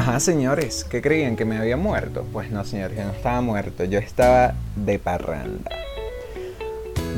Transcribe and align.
Ajá, 0.00 0.18
señores, 0.18 0.86
¿qué 0.88 1.02
creían? 1.02 1.36
¿Que 1.36 1.44
me 1.44 1.58
había 1.58 1.76
muerto? 1.76 2.24
Pues 2.32 2.50
no, 2.50 2.64
señores, 2.64 2.96
yo 2.96 3.04
no 3.04 3.10
estaba 3.10 3.42
muerto, 3.42 3.84
yo 3.84 3.98
estaba 3.98 4.54
de 4.74 4.98
parranda. 4.98 5.70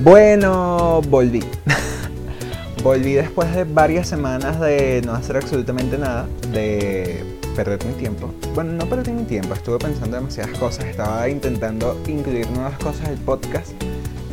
Bueno, 0.03 1.00
volví. 1.03 1.45
volví 2.82 3.12
después 3.12 3.54
de 3.54 3.62
varias 3.62 4.08
semanas 4.08 4.58
de 4.58 5.00
no 5.06 5.14
hacer 5.14 5.37
absolutamente 5.37 5.96
nada, 5.96 6.26
de 6.50 7.22
perder 7.54 7.85
mi 7.85 7.92
tiempo. 7.92 8.35
Bueno, 8.53 8.72
no 8.72 8.87
perdí 8.87 9.12
mi 9.12 9.26
tiempo, 9.26 9.54
estuve 9.54 9.78
pensando 9.78 10.17
demasiadas 10.17 10.58
cosas, 10.58 10.87
estaba 10.87 11.28
intentando 11.28 12.03
incluir 12.08 12.51
nuevas 12.51 12.76
cosas 12.80 13.06
al 13.06 13.19
podcast. 13.19 13.71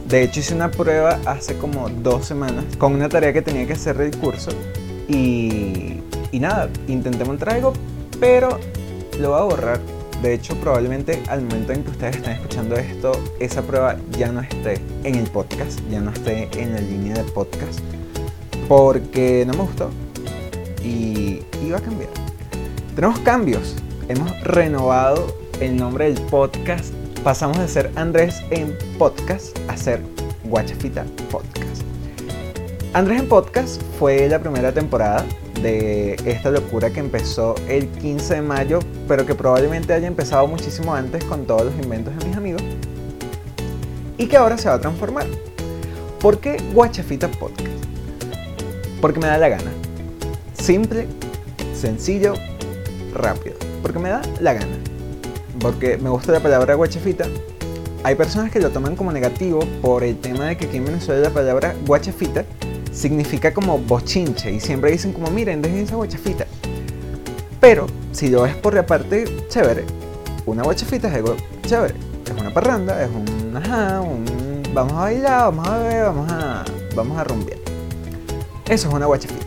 De 0.08 0.24
hecho, 0.24 0.40
hice 0.40 0.56
una 0.56 0.72
prueba 0.72 1.20
hace 1.28 1.56
como 1.60 1.88
dos 1.88 2.26
semanas 2.26 2.66
con 2.80 2.96
una 2.96 3.10
tarea 3.10 3.32
que 3.32 3.44
tenía 3.44 3.68
que 3.68 3.74
hacer 3.74 3.96
del 3.96 4.18
curso 4.18 4.50
y, 5.08 6.02
y 6.32 6.40
nada, 6.40 6.68
intenté 6.88 7.26
montar 7.26 7.50
algo, 7.50 7.74
pero 8.20 8.60
lo 9.20 9.30
voy 9.32 9.40
a 9.40 9.44
borrar. 9.44 9.80
De 10.22 10.34
hecho, 10.34 10.56
probablemente 10.56 11.24
al 11.30 11.42
momento 11.44 11.72
en 11.72 11.84
que 11.84 11.92
ustedes 11.92 12.18
estén 12.18 12.34
escuchando 12.34 12.76
esto, 12.76 13.14
esa 13.40 13.62
prueba 13.62 13.96
ya 14.18 14.32
no 14.32 14.42
esté 14.42 14.82
en 15.06 15.16
el 15.16 15.30
podcast, 15.30 15.80
ya 15.90 16.02
no 16.02 16.12
esté 16.12 16.50
en 16.62 16.74
la 16.74 16.82
línea 16.82 17.14
de 17.14 17.24
podcast, 17.24 17.80
porque 18.68 19.46
no 19.48 19.54
me 19.54 19.62
gustó 19.62 19.90
y 20.84 21.42
iba 21.66 21.78
a 21.78 21.82
cambiar. 21.82 22.10
Tenemos 22.96 23.20
cambios, 23.20 23.78
hemos 24.10 24.38
renovado 24.42 25.34
el 25.62 25.78
nombre 25.78 26.12
del 26.12 26.22
podcast, 26.26 26.94
pasamos 27.24 27.58
de 27.60 27.68
ser 27.70 27.92
Andrés 27.96 28.42
en 28.50 28.78
podcast 28.98 29.58
a 29.70 29.78
ser 29.78 30.02
Guachafita 30.44 31.06
Podcast. 31.32 31.84
Andrés 32.92 33.22
en 33.22 33.30
podcast 33.30 33.82
fue 33.98 34.28
la 34.28 34.40
primera 34.40 34.74
temporada 34.74 35.26
de 35.62 36.14
esta 36.26 36.52
locura 36.52 36.90
que 36.90 37.00
empezó 37.00 37.56
el 37.68 37.88
15 37.88 38.36
de 38.36 38.42
mayo, 38.42 38.80
pero 39.08 39.26
que 39.26 39.36
probablemente 39.36 39.94
haya 39.94 40.08
empezado 40.08 40.48
muchísimo 40.48 40.94
antes 40.94 41.24
con 41.26 41.46
todos 41.46 41.66
los 41.66 41.74
inventos 41.76 42.16
de 42.18 42.26
mis 42.26 42.38
amigos 42.38 42.62
y 44.18 44.28
que 44.28 44.38
ahora 44.38 44.58
se 44.58 44.70
va 44.70 44.76
a 44.76 44.82
transformar. 44.82 45.26
¿Por 46.20 46.40
qué 46.40 46.58
Guachafita 46.74 47.30
Podcast? 47.32 47.70
Porque 49.02 49.20
me 49.20 49.28
da 49.28 49.38
la 49.38 49.50
gana. 49.50 49.72
Simple, 50.54 51.08
sencillo, 51.74 52.34
rápido. 53.14 53.56
Porque 53.82 53.98
me 53.98 54.10
da 54.10 54.22
la 54.42 54.54
gana. 54.54 54.78
Porque 55.60 55.98
me 55.98 56.10
gusta 56.10 56.34
la 56.34 56.42
palabra 56.42 56.76
guachafita. 56.76 57.26
Hay 58.04 58.16
personas 58.16 58.52
que 58.52 58.60
lo 58.60 58.70
toman 58.70 58.96
como 58.96 59.12
negativo 59.12 59.62
por 59.82 60.04
el 60.04 60.18
tema 60.20 60.48
de 60.48 60.58
que 60.58 60.66
aquí 60.66 60.78
en 60.78 60.86
Venezuela 60.86 61.22
la 61.22 61.34
palabra 61.34 61.76
guachafita 61.86 62.46
significa 63.00 63.54
como 63.54 63.78
bochinche 63.78 64.52
y 64.52 64.60
siempre 64.60 64.92
dicen 64.92 65.14
como 65.14 65.32
miren, 65.32 65.62
dejen 65.62 65.80
esa 65.80 65.96
guachafita. 65.96 66.46
Pero 67.62 67.88
si 68.12 68.28
lo 68.28 68.42
ves 68.42 68.56
por 68.56 68.74
la 68.74 68.86
parte 68.86 69.26
chévere, 69.48 69.86
una 70.46 70.64
guachafita 70.64 71.08
es 71.08 71.16
algo 71.16 71.36
chévere. 71.66 71.96
Es 72.26 72.40
una 72.40 72.54
parranda, 72.54 73.02
es 73.02 73.10
un 73.10 73.56
ajá, 73.56 74.02
un 74.02 74.26
vamos 74.74 74.94
a 74.94 75.00
bailar, 75.00 75.44
vamos 75.46 75.68
a 75.68 75.78
beber, 75.80 76.04
vamos 76.04 76.32
a, 76.32 76.66
vamos 76.96 77.18
a 77.18 77.24
rumbear. 77.24 77.60
Eso 78.68 78.90
es 78.90 78.94
una 78.94 79.06
guachafita. 79.06 79.46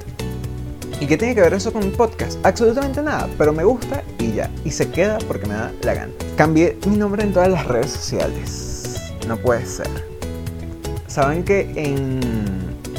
¿Y 0.99 1.07
qué 1.07 1.17
tiene 1.17 1.35
que 1.35 1.43
ver 1.43 1.53
eso 1.53 1.73
con 1.73 1.85
mi 1.85 1.91
podcast? 1.91 2.39
Absolutamente 2.45 3.03
nada, 3.03 3.29
pero 3.37 3.53
me 3.53 3.65
gusta 3.65 4.03
y 4.19 4.33
ya. 4.33 4.51
Y 4.65 4.71
se 4.71 4.89
queda 4.89 5.19
porque 5.27 5.47
me 5.47 5.55
da 5.55 5.73
la 5.83 5.95
gana. 5.95 6.13
Cambié 6.37 6.79
mi 6.87 6.97
nombre 6.97 7.23
en 7.23 7.33
todas 7.33 7.49
las 7.49 7.67
redes 7.67 7.91
sociales. 7.91 9.13
No 9.29 9.37
puede 9.37 9.67
ser. 9.67 9.89
Saben 11.07 11.45
que 11.45 11.71
en 11.77 12.32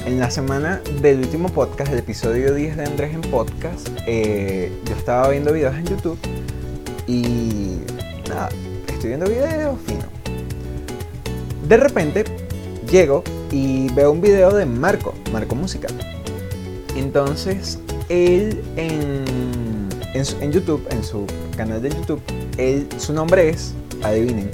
en 0.05 0.19
la 0.19 0.29
semana 0.29 0.81
del 1.01 1.19
último 1.19 1.49
podcast, 1.49 1.91
el 1.91 1.99
episodio 1.99 2.53
10 2.53 2.77
de 2.77 2.85
Andrés 2.85 3.13
en 3.13 3.21
Podcast, 3.21 3.87
eh, 4.05 4.71
yo 4.85 4.95
estaba 4.95 5.29
viendo 5.29 5.53
videos 5.53 5.75
en 5.75 5.85
YouTube 5.85 6.17
y 7.07 7.77
nada, 8.27 8.49
estoy 8.87 9.09
viendo 9.09 9.27
videos, 9.27 9.79
fino. 9.85 10.03
De 11.67 11.77
repente 11.77 12.25
llego 12.91 13.23
y 13.51 13.91
veo 13.93 14.11
un 14.11 14.21
video 14.21 14.53
de 14.53 14.65
Marco, 14.65 15.13
Marco 15.31 15.55
Música. 15.55 15.87
Entonces, 16.95 17.79
él 18.09 18.61
en, 18.75 19.23
en, 20.13 20.51
YouTube, 20.51 20.85
en 20.91 21.03
su 21.03 21.25
canal 21.55 21.81
de 21.81 21.89
YouTube, 21.89 22.21
él, 22.57 22.87
su 22.97 23.13
nombre 23.13 23.49
es, 23.49 23.73
adivinen, 24.03 24.51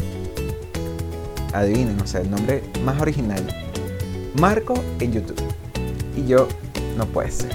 adivinen, 1.53 1.99
o 1.99 2.05
sea, 2.05 2.21
el 2.21 2.29
nombre 2.29 2.61
más 2.83 3.01
original 3.01 3.43
Marco 4.39 4.73
en 5.01 5.11
YouTube. 5.11 5.41
Y 6.15 6.25
yo, 6.25 6.47
no 6.97 7.05
puede 7.05 7.29
ser. 7.29 7.51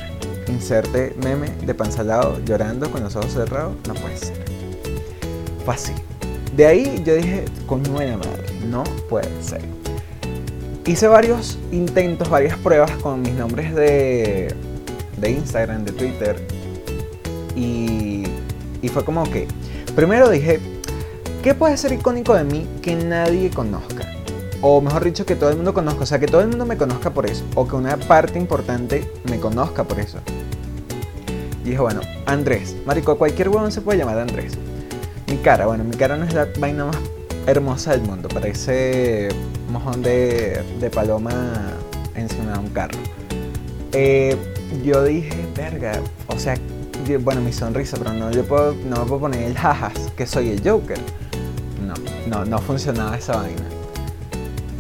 Inserte 0.49 1.15
meme 1.23 1.49
de 1.65 1.75
panzalado 1.75 2.39
llorando 2.45 2.91
con 2.91 3.03
los 3.03 3.17
ojos 3.17 3.33
cerrados, 3.33 3.75
no 3.89 3.95
puede 3.95 4.19
ser. 4.19 4.45
Fue 5.65 5.75
así. 5.75 5.93
De 6.55 6.67
ahí 6.67 7.03
yo 7.05 7.15
dije, 7.15 7.47
coño 7.67 7.91
buena 7.91 8.19
madre, 8.19 8.45
no 8.69 8.85
puede 9.09 9.31
ser. 9.43 9.63
Hice 10.85 11.09
varios 11.09 11.59
intentos, 11.73 12.29
varias 12.29 12.59
pruebas 12.59 12.91
con 12.99 13.23
mis 13.23 13.33
nombres 13.33 13.75
de, 13.75 14.55
de 15.17 15.31
Instagram, 15.31 15.87
de 15.87 15.93
Twitter. 15.93 16.47
Y, 17.57 18.25
y 18.83 18.89
fue 18.89 19.07
como 19.07 19.25
que, 19.25 19.49
primero 19.97 20.29
dije, 20.29 20.61
¿qué 21.43 21.55
puede 21.55 21.79
ser 21.79 21.95
icónico 21.95 22.35
de 22.35 22.45
mí 22.45 22.67
que 22.83 22.95
nadie 22.95 23.49
conozca? 23.49 24.04
O 24.67 24.81
mejor 24.81 25.05
dicho, 25.05 25.27
que 25.27 25.37
todo 25.37 25.51
el 25.51 25.57
mundo 25.57 25.75
conozca, 25.75 26.05
o 26.05 26.07
sea, 26.07 26.19
que 26.19 26.27
todo 26.27 26.41
el 26.41 26.49
mundo 26.49 26.65
me 26.65 26.79
conozca 26.79 27.11
por 27.11 27.27
eso, 27.27 27.45
o 27.55 27.69
que 27.69 27.77
una 27.77 27.99
parte 27.99 28.39
importante 28.39 29.13
me 29.29 29.39
conozca 29.39 29.85
por 29.85 30.01
eso. 30.01 30.21
Y 31.63 31.71
dijo, 31.71 31.83
bueno, 31.83 32.01
Andrés, 32.25 32.75
marico, 32.87 33.19
cualquier 33.19 33.51
huevón 33.51 33.71
se 33.71 33.83
puede 33.83 33.99
llamar 33.99 34.19
Andrés. 34.19 34.55
Mi 35.27 35.37
cara, 35.37 35.67
bueno, 35.67 35.85
mi 35.85 35.95
cara 35.95 36.17
no 36.17 36.25
es 36.25 36.33
la 36.33 36.49
vaina 36.59 36.87
más 36.87 36.97
hermosa 37.47 37.91
del 37.91 38.01
mundo, 38.09 38.31
parece 38.31 39.29
mojón 39.71 40.01
de, 40.01 40.63
de 40.81 40.89
paloma 40.89 41.53
encima 42.15 42.55
de 42.55 42.59
un 42.59 42.71
carro. 42.71 42.99
Eh, 43.93 44.35
yo 44.83 45.05
dije, 45.05 45.47
verga, 45.55 46.01
o 46.29 46.39
sea, 46.39 46.57
bueno, 47.21 47.43
mi 47.43 47.53
sonrisa, 47.53 47.99
pero 47.99 48.15
no, 48.15 48.31
yo 48.31 48.47
puedo, 48.47 48.75
no 48.89 48.97
me 48.97 49.05
puedo 49.05 49.21
poner 49.21 49.43
el 49.43 49.59
jajas, 49.59 49.93
que 50.17 50.27
soy 50.27 50.49
el 50.49 50.67
Joker. 50.67 50.99
No, 51.87 51.93
no, 52.27 52.47
no 52.47 52.59
funcionaba 52.61 53.19
esa 53.19 53.37
vaina. 53.37 53.74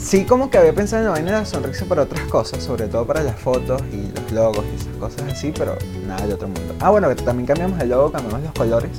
Sí, 0.05 0.27
como 0.27 0.51
que 0.51 0.59
había 0.59 0.75
pensado 0.75 1.01
en 1.01 1.07
la 1.07 1.13
vaina 1.13 1.33
de 1.33 1.39
la 1.39 1.47
sonrisa 1.47 1.87
para 1.87 2.03
otras 2.03 2.27
cosas, 2.27 2.63
sobre 2.63 2.89
todo 2.89 3.07
para 3.07 3.23
las 3.23 3.41
fotos 3.41 3.83
y 3.91 4.15
los 4.15 4.33
logos 4.33 4.63
y 4.71 4.77
esas 4.77 4.95
cosas 4.99 5.33
así, 5.33 5.51
pero 5.57 5.79
nada 6.07 6.27
de 6.27 6.35
otro 6.35 6.47
mundo. 6.47 6.75
Ah, 6.81 6.91
bueno, 6.91 7.09
también 7.17 7.47
cambiamos 7.47 7.81
el 7.81 7.89
logo, 7.89 8.13
cambiamos 8.13 8.43
los 8.43 8.53
colores, 8.53 8.91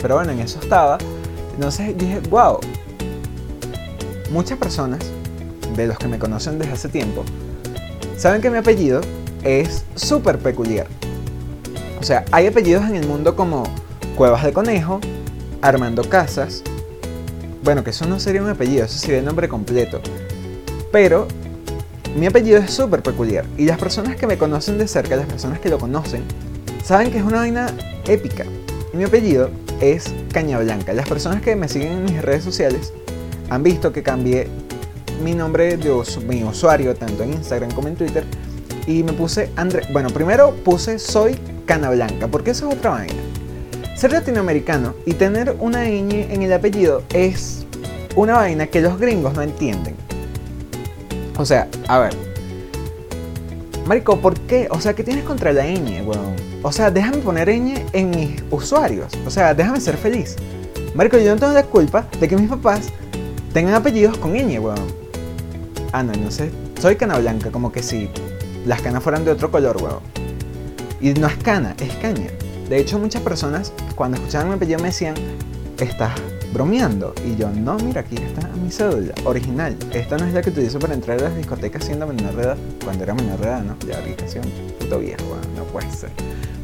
pero 0.00 0.14
bueno, 0.14 0.32
en 0.32 0.40
eso 0.40 0.58
estaba. 0.58 0.96
Entonces 1.54 1.98
dije, 1.98 2.20
wow, 2.30 2.60
muchas 4.30 4.56
personas 4.56 5.00
de 5.76 5.86
los 5.86 5.98
que 5.98 6.08
me 6.08 6.18
conocen 6.18 6.58
desde 6.58 6.72
hace 6.72 6.88
tiempo 6.88 7.24
saben 8.16 8.40
que 8.40 8.48
mi 8.48 8.56
apellido 8.56 9.02
es 9.44 9.84
súper 9.96 10.38
peculiar. 10.38 10.86
O 12.00 12.02
sea, 12.02 12.24
hay 12.32 12.46
apellidos 12.46 12.84
en 12.84 12.96
el 12.96 13.06
mundo 13.06 13.36
como 13.36 13.64
Cuevas 14.16 14.42
de 14.44 14.54
Conejo, 14.54 14.98
Armando 15.60 16.04
Casas. 16.04 16.62
Bueno, 17.62 17.84
que 17.84 17.90
eso 17.90 18.06
no 18.06 18.18
sería 18.18 18.40
un 18.40 18.48
apellido, 18.48 18.86
eso 18.86 18.98
sería 18.98 19.18
el 19.18 19.26
nombre 19.26 19.46
completo. 19.46 20.00
Pero 20.90 21.28
mi 22.16 22.26
apellido 22.26 22.58
es 22.58 22.70
súper 22.70 23.02
peculiar 23.02 23.44
y 23.56 23.64
las 23.66 23.78
personas 23.78 24.16
que 24.16 24.26
me 24.26 24.38
conocen 24.38 24.78
de 24.78 24.88
cerca, 24.88 25.16
las 25.16 25.26
personas 25.26 25.60
que 25.60 25.68
lo 25.68 25.78
conocen, 25.78 26.24
saben 26.82 27.10
que 27.10 27.18
es 27.18 27.24
una 27.24 27.38
vaina 27.38 27.72
épica. 28.06 28.44
Y 28.92 28.96
mi 28.96 29.04
apellido 29.04 29.50
es 29.80 30.12
Caña 30.32 30.58
Blanca. 30.58 30.92
Las 30.92 31.08
personas 31.08 31.42
que 31.42 31.54
me 31.54 31.68
siguen 31.68 31.92
en 31.92 32.04
mis 32.04 32.22
redes 32.22 32.42
sociales 32.42 32.92
han 33.50 33.62
visto 33.62 33.92
que 33.92 34.02
cambié 34.02 34.48
mi 35.22 35.34
nombre 35.34 35.76
de 35.76 36.02
mi 36.26 36.44
usuario 36.44 36.94
tanto 36.94 37.22
en 37.22 37.34
Instagram 37.34 37.70
como 37.72 37.88
en 37.88 37.96
Twitter 37.96 38.24
y 38.86 39.02
me 39.02 39.12
puse 39.12 39.50
André. 39.56 39.82
Bueno, 39.92 40.08
primero 40.10 40.54
puse 40.64 40.98
soy 40.98 41.38
Cana 41.66 41.90
Blanca 41.90 42.28
porque 42.28 42.52
eso 42.52 42.68
es 42.68 42.76
otra 42.76 42.92
vaina. 42.92 43.14
Ser 43.96 44.12
latinoamericano 44.12 44.94
y 45.04 45.14
tener 45.14 45.56
una 45.58 45.84
ñ 45.84 46.32
en 46.32 46.42
el 46.42 46.52
apellido 46.52 47.02
es 47.12 47.66
una 48.16 48.34
vaina 48.34 48.68
que 48.68 48.80
los 48.80 48.98
gringos 48.98 49.34
no 49.34 49.42
entienden. 49.42 49.96
O 51.38 51.44
sea, 51.46 51.68
a 51.86 52.00
ver. 52.00 52.14
Marico, 53.86 54.20
¿por 54.20 54.38
qué? 54.40 54.68
O 54.70 54.80
sea, 54.80 54.94
¿qué 54.94 55.04
tienes 55.04 55.24
contra 55.24 55.52
la 55.52 55.64
ñ, 55.64 56.02
weón? 56.04 56.34
O 56.62 56.72
sea, 56.72 56.90
déjame 56.90 57.18
poner 57.18 57.48
ñ 57.48 57.86
en 57.92 58.10
mis 58.10 58.42
usuarios. 58.50 59.12
O 59.24 59.30
sea, 59.30 59.54
déjame 59.54 59.80
ser 59.80 59.96
feliz. 59.96 60.36
Marico, 60.94 61.16
yo 61.16 61.32
no 61.34 61.40
tengo 61.40 61.52
la 61.52 61.62
culpa 61.62 62.06
de 62.20 62.28
que 62.28 62.36
mis 62.36 62.50
papás 62.50 62.88
tengan 63.52 63.74
apellidos 63.74 64.18
con 64.18 64.32
ñ, 64.34 64.58
weón. 64.58 64.84
Ah, 65.92 66.02
no, 66.02 66.12
no 66.12 66.30
sé. 66.30 66.50
Soy 66.80 66.96
cana 66.96 67.18
blanca, 67.18 67.50
como 67.50 67.70
que 67.70 67.82
si 67.82 68.10
las 68.66 68.82
canas 68.82 69.02
fueran 69.02 69.24
de 69.24 69.30
otro 69.30 69.50
color, 69.50 69.76
weón. 69.80 70.00
Y 71.00 71.12
no 71.14 71.28
es 71.28 71.36
cana, 71.36 71.74
es 71.80 71.94
caña. 71.94 72.30
De 72.68 72.78
hecho, 72.78 72.98
muchas 72.98 73.22
personas 73.22 73.72
cuando 73.94 74.16
escuchaban 74.16 74.48
mi 74.48 74.54
apellido 74.54 74.80
me 74.80 74.88
decían, 74.88 75.14
estás 75.78 76.12
bromeando. 76.52 77.14
Y 77.24 77.36
yo, 77.36 77.50
no, 77.50 77.76
mira, 77.78 78.00
aquí 78.00 78.16
está 78.16 78.48
mi 78.48 78.70
cédula, 78.70 79.14
original. 79.24 79.76
Esta 79.92 80.16
no 80.16 80.26
es 80.26 80.34
la 80.34 80.42
que 80.42 80.50
utilizo 80.50 80.78
para 80.78 80.94
entrar 80.94 81.18
a 81.18 81.24
las 81.24 81.36
discotecas 81.36 81.84
siendo 81.84 82.06
menor 82.06 82.34
de 82.34 82.42
edad. 82.42 82.56
Cuando 82.84 83.04
era 83.04 83.14
menor 83.14 83.38
de 83.38 83.46
edad, 83.46 83.62
¿no? 83.62 83.76
Ya 83.86 83.98
ahorita 83.98 84.24
puto 84.78 84.98
viejo, 84.98 85.36
no 85.56 85.64
puede 85.64 85.90
ser. 85.90 86.10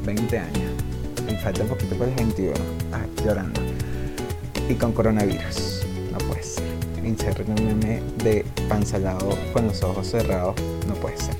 20 0.05 0.39
años. 0.39 0.71
y 1.29 1.37
falta 1.37 1.63
un 1.63 1.69
poquito 1.69 1.97
para 1.97 2.11
el 2.11 2.17
21. 2.17 2.53
Ay, 2.93 3.25
llorando. 3.25 3.61
Y 4.69 4.75
con 4.75 4.93
coronavirus. 4.93 5.83
No 6.13 6.19
puede 6.19 6.43
ser. 6.43 6.65
Inserte 7.05 7.45
un 7.47 7.67
meme 7.67 8.03
de 8.23 8.45
panzalado 8.69 9.37
con 9.53 9.67
los 9.67 9.83
ojos 9.83 10.07
cerrados. 10.07 10.55
No 10.87 10.95
puede 10.95 11.17
ser. 11.17 11.35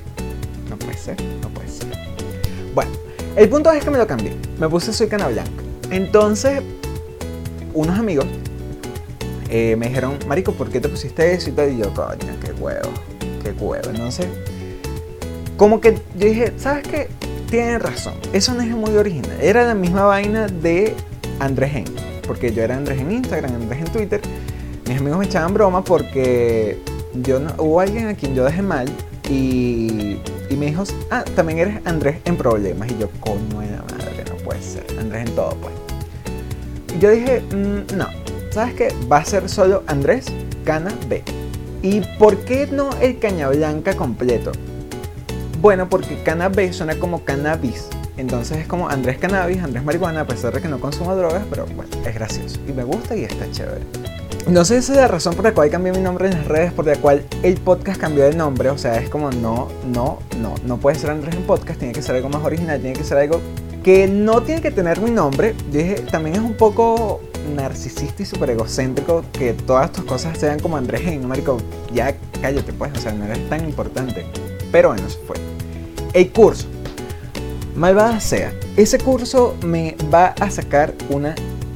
No 0.69 0.77
puede 0.77 0.97
ser. 0.97 1.21
No 1.41 1.49
puede 1.49 1.69
ser. 1.69 1.87
Bueno, 2.73 2.91
el 3.35 3.49
punto 3.49 3.71
es 3.71 3.83
que 3.83 3.91
me 3.91 3.97
lo 3.97 4.07
cambié. 4.07 4.35
Me 4.59 4.67
puse 4.69 4.93
Soy 4.93 5.07
Cana 5.07 5.27
Blanca. 5.27 5.51
Entonces, 5.91 6.61
unos 7.75 7.99
amigos 7.99 8.25
eh, 9.49 9.75
me 9.77 9.87
dijeron, 9.87 10.17
Marico, 10.27 10.53
¿por 10.53 10.69
qué 10.69 10.79
te 10.79 10.89
pusiste 10.89 11.33
eso 11.33 11.49
y 11.49 11.77
yo, 11.77 11.93
coño, 11.93 12.17
qué 12.43 12.51
huevo, 12.53 12.89
qué 13.43 13.51
huevo. 13.51 13.89
Entonces, 13.89 14.27
como 15.55 15.79
que 15.79 15.93
yo 16.17 16.27
dije, 16.27 16.53
¿sabes 16.57 16.87
qué? 16.87 17.07
Tienen 17.49 17.79
razón. 17.79 18.15
Eso 18.33 18.53
no 18.53 18.61
es 18.61 18.69
muy 18.69 18.97
original. 18.97 19.37
Era 19.39 19.65
la 19.65 19.75
misma 19.75 20.03
vaina 20.03 20.47
de 20.47 20.95
Andrés 21.39 21.71
Gen. 21.73 21.85
Porque 22.25 22.51
yo 22.51 22.63
era 22.63 22.75
Andrés 22.75 22.99
en 22.99 23.11
Instagram, 23.11 23.53
Andrés 23.53 23.81
en 23.81 23.91
Twitter. 23.91 24.21
Mis 24.87 24.97
amigos 24.97 25.19
me 25.19 25.25
echaban 25.25 25.53
broma 25.53 25.83
porque 25.83 26.79
yo 27.13 27.39
no, 27.39 27.53
hubo 27.59 27.79
alguien 27.79 28.07
a 28.07 28.15
quien 28.15 28.33
yo 28.33 28.45
dejé 28.45 28.63
mal 28.63 28.89
y, 29.29 30.19
y 30.49 30.55
me 30.57 30.65
dijo, 30.65 30.83
ah, 31.11 31.23
también 31.35 31.59
eres 31.59 31.79
Andrés 31.85 32.17
en 32.25 32.35
problemas. 32.35 32.89
Y 32.91 32.97
yo, 32.97 33.09
coño 33.19 33.59
de 33.59 33.69
la 33.69 33.83
madre, 33.83 34.23
no 34.27 34.37
puede 34.43 34.61
ser. 34.61 34.85
Andrés 34.99 35.29
en 35.29 35.35
todo, 35.35 35.55
pues. 35.61 35.84
Yo 36.99 37.11
dije, 37.11 37.41
mm, 37.41 37.97
no, 37.97 38.07
¿sabes 38.51 38.73
qué? 38.73 38.93
Va 39.11 39.17
a 39.17 39.25
ser 39.25 39.49
solo 39.49 39.83
Andrés 39.87 40.27
Cana 40.63 40.93
B. 41.09 41.23
¿Y 41.81 42.01
por 42.17 42.37
qué 42.45 42.67
no 42.67 42.89
el 43.01 43.19
Caña 43.19 43.49
Blanca 43.49 43.95
completo? 43.95 44.51
Bueno, 45.61 45.89
porque 45.89 46.21
Cana 46.23 46.47
B 46.47 46.71
suena 46.71 46.95
como 46.97 47.25
cannabis. 47.25 47.89
Entonces 48.17 48.59
es 48.59 48.67
como 48.67 48.87
Andrés 48.87 49.17
Cannabis, 49.17 49.61
Andrés 49.61 49.83
Marihuana, 49.83 50.21
a 50.21 50.25
pesar 50.25 50.53
de 50.53 50.61
que 50.61 50.69
no 50.69 50.79
consumo 50.79 51.15
drogas, 51.15 51.43
pero 51.49 51.65
bueno, 51.65 51.91
es 52.05 52.15
gracioso. 52.15 52.59
Y 52.65 52.71
me 52.71 52.85
gusta 52.85 53.15
y 53.15 53.25
está 53.25 53.49
chévere. 53.51 53.81
No 54.47 54.63
sé 54.63 54.81
si 54.81 54.93
es 54.93 54.97
la 54.97 55.07
razón 55.07 55.35
por 55.35 55.43
la 55.43 55.53
cual 55.53 55.69
cambié 55.69 55.91
mi 55.91 55.99
nombre 55.99 56.29
en 56.29 56.35
las 56.35 56.47
redes, 56.47 56.71
por 56.71 56.85
la 56.85 56.95
cual 56.95 57.25
el 57.43 57.55
podcast 57.57 57.99
cambió 57.99 58.23
de 58.23 58.35
nombre. 58.35 58.69
O 58.69 58.77
sea, 58.77 59.01
es 59.01 59.09
como 59.09 59.31
no, 59.31 59.67
no, 59.85 60.19
no, 60.39 60.55
no 60.65 60.77
puede 60.77 60.97
ser 60.97 61.09
Andrés 61.09 61.35
en 61.35 61.43
podcast, 61.43 61.79
tiene 61.79 61.93
que 61.93 62.01
ser 62.01 62.15
algo 62.15 62.29
más 62.29 62.43
original, 62.43 62.79
tiene 62.79 62.95
que 62.95 63.03
ser 63.03 63.17
algo 63.17 63.41
que 63.85 64.07
no 64.07 64.41
tiene 64.41 64.61
que 64.61 64.71
tener 64.71 64.99
mi 64.99 65.11
nombre. 65.11 65.53
Yo 65.71 65.77
dije, 65.77 65.93
también 66.09 66.37
es 66.37 66.41
un 66.41 66.55
poco 66.55 67.21
narcisista 67.55 68.23
y 68.23 68.25
súper 68.25 68.49
egocéntrico 68.49 69.23
que 69.31 69.53
todas 69.53 69.91
tus 69.91 70.03
cosas 70.05 70.39
sean 70.39 70.59
como 70.59 70.75
Andrés 70.75 71.01
Gen, 71.01 71.27
marico, 71.27 71.59
ya 71.93 72.15
cállate 72.41 72.73
pues, 72.73 72.91
o 72.97 72.99
sea, 72.99 73.11
no 73.11 73.25
eres 73.25 73.47
tan 73.47 73.63
importante. 73.63 74.25
Pero 74.71 74.89
bueno, 74.89 75.05
eso 75.05 75.19
fue. 75.27 75.35
El 76.13 76.31
curso. 76.31 76.65
Malvada 77.75 78.19
sea, 78.19 78.51
ese 78.75 78.97
curso 78.97 79.55
me 79.63 79.95
va 80.11 80.33
a 80.39 80.49
sacar 80.49 80.95
una 81.11 81.35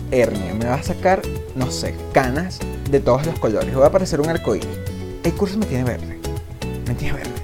hernia, 0.09 0.55
me 0.55 0.65
va 0.65 0.75
a 0.75 0.83
sacar, 0.83 1.21
no 1.55 1.69
sé, 1.69 1.93
canas 2.11 2.57
de 2.89 3.01
todos 3.01 3.23
los 3.27 3.37
colores, 3.37 3.77
va 3.77 3.83
a 3.83 3.89
aparecer 3.89 4.19
un 4.19 4.29
arcoíris. 4.29 4.67
El 5.23 5.33
curso 5.33 5.59
me 5.59 5.67
tiene 5.67 5.83
verde, 5.83 6.17
me 6.87 6.95
tiene 6.95 7.17
verde. 7.17 7.38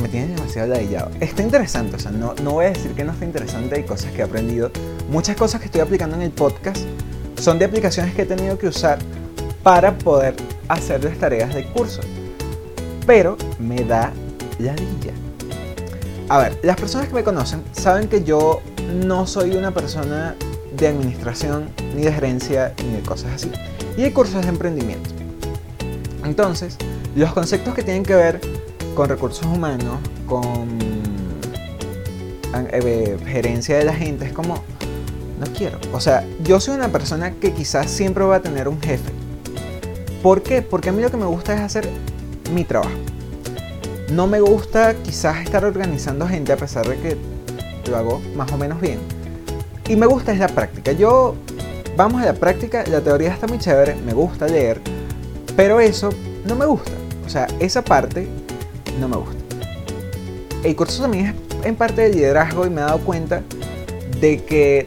Me 0.00 0.08
tiene 0.08 0.34
demasiado 0.34 0.68
ladillado. 0.68 1.10
Está 1.20 1.42
interesante, 1.42 1.96
o 1.96 1.98
sea, 1.98 2.10
no, 2.10 2.34
no 2.42 2.52
voy 2.52 2.66
a 2.66 2.68
decir 2.70 2.92
que 2.92 3.04
no 3.04 3.12
está 3.12 3.24
interesante, 3.24 3.76
hay 3.76 3.84
cosas 3.84 4.12
que 4.12 4.20
he 4.20 4.24
aprendido. 4.24 4.70
Muchas 5.10 5.36
cosas 5.36 5.60
que 5.60 5.66
estoy 5.66 5.82
aplicando 5.82 6.16
en 6.16 6.22
el 6.22 6.30
podcast 6.30 6.82
son 7.38 7.58
de 7.58 7.66
aplicaciones 7.66 8.14
que 8.14 8.22
he 8.22 8.26
tenido 8.26 8.58
que 8.58 8.68
usar 8.68 8.98
para 9.62 9.96
poder 9.98 10.34
hacer 10.68 11.04
las 11.04 11.18
tareas 11.18 11.54
del 11.54 11.66
curso. 11.66 12.00
Pero 13.06 13.36
me 13.58 13.84
da 13.84 14.12
ladilla. 14.58 15.12
A 16.28 16.38
ver, 16.38 16.58
las 16.62 16.76
personas 16.76 17.08
que 17.08 17.14
me 17.14 17.24
conocen 17.24 17.62
saben 17.72 18.08
que 18.08 18.22
yo 18.22 18.60
no 19.04 19.26
soy 19.26 19.56
una 19.56 19.72
persona 19.72 20.36
de 20.76 20.88
administración, 20.88 21.70
ni 21.94 22.02
de 22.02 22.12
gerencia, 22.12 22.72
ni 22.84 22.92
de 22.92 23.00
cosas 23.00 23.32
así. 23.34 23.50
Y 23.96 24.04
hay 24.04 24.12
cursos 24.12 24.42
de 24.42 24.48
emprendimiento. 24.48 25.10
Entonces, 26.24 26.76
los 27.16 27.32
conceptos 27.32 27.74
que 27.74 27.82
tienen 27.82 28.04
que 28.04 28.14
ver 28.14 28.40
con 28.94 29.08
recursos 29.08 29.46
humanos, 29.46 29.98
con 30.26 30.78
eh, 32.54 33.18
gerencia 33.26 33.78
de 33.78 33.84
la 33.84 33.94
gente, 33.94 34.26
es 34.26 34.32
como, 34.32 34.54
no 34.54 35.46
quiero. 35.56 35.78
O 35.92 36.00
sea, 36.00 36.24
yo 36.42 36.60
soy 36.60 36.74
una 36.74 36.88
persona 36.88 37.32
que 37.32 37.52
quizás 37.52 37.90
siempre 37.90 38.24
va 38.24 38.36
a 38.36 38.42
tener 38.42 38.68
un 38.68 38.80
jefe. 38.80 39.10
¿Por 40.22 40.42
qué? 40.42 40.62
Porque 40.62 40.90
a 40.90 40.92
mí 40.92 41.02
lo 41.02 41.10
que 41.10 41.16
me 41.16 41.26
gusta 41.26 41.54
es 41.54 41.60
hacer 41.60 41.88
mi 42.52 42.64
trabajo. 42.64 42.92
No 44.12 44.26
me 44.26 44.40
gusta 44.40 44.94
quizás 44.94 45.38
estar 45.38 45.64
organizando 45.64 46.26
gente 46.26 46.52
a 46.52 46.56
pesar 46.56 46.86
de 46.86 46.96
que 46.96 47.16
lo 47.88 47.96
hago 47.96 48.20
más 48.36 48.50
o 48.52 48.58
menos 48.58 48.80
bien. 48.80 48.98
Y 49.88 49.96
me 49.96 50.06
gusta 50.06 50.32
es 50.32 50.38
la 50.38 50.48
práctica. 50.48 50.92
Yo, 50.92 51.36
vamos 51.96 52.22
a 52.22 52.26
la 52.26 52.34
práctica, 52.34 52.84
la 52.86 53.00
teoría 53.00 53.32
está 53.32 53.46
muy 53.46 53.58
chévere, 53.58 53.94
me 53.94 54.12
gusta 54.12 54.46
leer, 54.46 54.80
pero 55.56 55.80
eso 55.80 56.10
no 56.46 56.54
me 56.56 56.66
gusta. 56.66 56.92
O 57.24 57.28
sea, 57.28 57.46
esa 57.60 57.82
parte 57.82 58.28
no 59.00 59.08
me 59.08 59.16
gusta. 59.16 59.36
El 60.62 60.76
curso 60.76 61.02
también 61.02 61.26
es 61.26 61.66
en 61.66 61.74
parte 61.74 62.02
de 62.02 62.10
liderazgo 62.10 62.66
y 62.66 62.70
me 62.70 62.80
he 62.80 62.84
dado 62.84 62.98
cuenta 62.98 63.42
de 64.20 64.44
que 64.44 64.86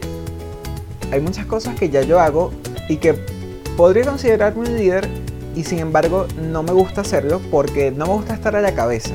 hay 1.10 1.20
muchas 1.20 1.46
cosas 1.46 1.74
que 1.74 1.90
ya 1.90 2.02
yo 2.02 2.20
hago 2.20 2.52
y 2.88 2.96
que 2.96 3.14
podría 3.76 4.04
considerarme 4.04 4.68
un 4.68 4.76
líder 4.76 5.08
y 5.56 5.64
sin 5.64 5.78
embargo 5.78 6.26
no 6.40 6.62
me 6.62 6.72
gusta 6.72 7.02
hacerlo 7.02 7.40
porque 7.50 7.90
no 7.90 8.06
me 8.06 8.12
gusta 8.14 8.34
estar 8.34 8.56
a 8.56 8.60
la 8.60 8.74
cabeza. 8.74 9.14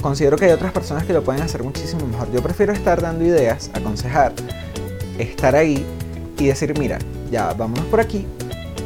Considero 0.00 0.36
que 0.36 0.46
hay 0.46 0.52
otras 0.52 0.72
personas 0.72 1.04
que 1.04 1.12
lo 1.14 1.22
pueden 1.22 1.42
hacer 1.42 1.62
muchísimo 1.62 2.06
mejor. 2.06 2.30
Yo 2.32 2.42
prefiero 2.42 2.72
estar 2.72 3.00
dando 3.00 3.24
ideas, 3.24 3.70
aconsejar, 3.72 4.32
estar 5.18 5.54
ahí 5.56 5.84
y 6.38 6.46
decir, 6.46 6.78
mira, 6.78 6.98
ya 7.30 7.52
vámonos 7.54 7.86
por 7.86 8.00
aquí, 8.00 8.26